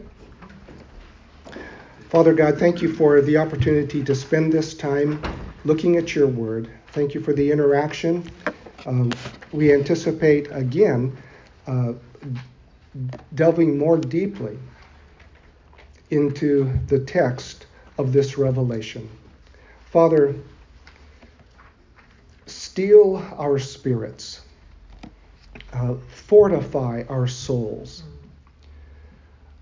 Father 2.11 2.35
God, 2.35 2.59
thank 2.59 2.83
you 2.83 2.93
for 2.93 3.23
the 3.23 3.37
opportunity 3.39 4.03
to 4.05 4.15
spend 4.15 4.53
this 4.53 4.75
time 4.75 5.23
looking 5.65 5.97
at 5.97 6.15
your 6.15 6.27
word. 6.27 6.69
Thank 6.89 7.15
you 7.15 7.21
for 7.21 7.33
the 7.33 7.51
interaction. 7.51 8.29
Um, 8.85 9.13
we 9.53 9.73
anticipate 9.73 10.49
again 10.51 11.17
uh, 11.67 11.95
delving 13.35 13.79
more 13.79 13.97
deeply 13.97 14.59
into 16.11 16.79
the 16.89 16.99
text 16.99 17.67
of 17.99 18.13
this 18.13 18.39
revelation. 18.39 19.09
Father, 19.87 20.35
steel 22.47 23.25
our 23.37 23.59
spirits, 23.59 24.41
uh, 25.73 25.95
fortify 26.09 27.05
our 27.09 27.27
souls. 27.27 28.03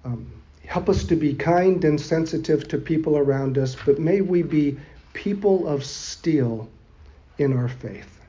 Um, 0.04 0.30
help 0.64 0.88
us 0.88 1.04
to 1.04 1.16
be 1.16 1.34
kind 1.34 1.84
and 1.84 2.00
sensitive 2.00 2.68
to 2.68 2.78
people 2.78 3.18
around 3.18 3.58
us, 3.58 3.76
but 3.84 3.98
may 3.98 4.20
we 4.20 4.42
be 4.42 4.78
people 5.12 5.66
of 5.66 5.84
steel 5.84 6.68
in 7.38 7.52
our 7.56 7.68
faith. 7.68 8.20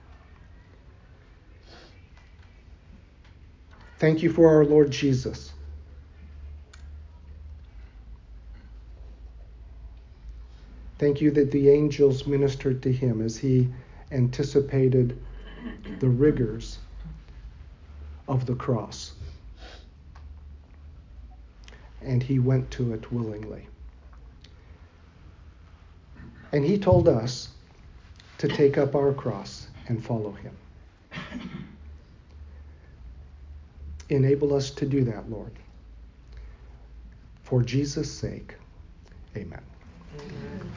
Thank 4.00 4.24
you 4.24 4.32
for 4.34 4.50
our 4.50 4.66
Lord 4.66 4.90
Jesus. 4.90 5.51
Thank 11.02 11.20
you 11.20 11.32
that 11.32 11.50
the 11.50 11.68
angels 11.68 12.28
ministered 12.28 12.84
to 12.84 12.92
him 12.92 13.24
as 13.24 13.36
he 13.36 13.68
anticipated 14.12 15.20
the 15.98 16.08
rigors 16.08 16.78
of 18.28 18.46
the 18.46 18.54
cross. 18.54 19.14
And 22.04 22.22
he 22.22 22.38
went 22.38 22.70
to 22.72 22.94
it 22.94 23.12
willingly. 23.12 23.66
And 26.52 26.64
he 26.64 26.78
told 26.78 27.08
us 27.08 27.50
to 28.38 28.48
take 28.48 28.78
up 28.78 28.94
our 28.94 29.12
cross 29.12 29.70
and 29.88 30.06
follow 30.06 30.34
him. 30.34 30.56
Enable 34.10 34.54
us 34.54 34.70
to 34.70 34.86
do 34.86 35.04
that, 35.06 35.32
Lord. 35.32 35.54
For 37.42 37.64
Jesus' 37.64 38.12
sake, 38.12 38.54
amen. 39.36 39.64
Amen 40.14 40.76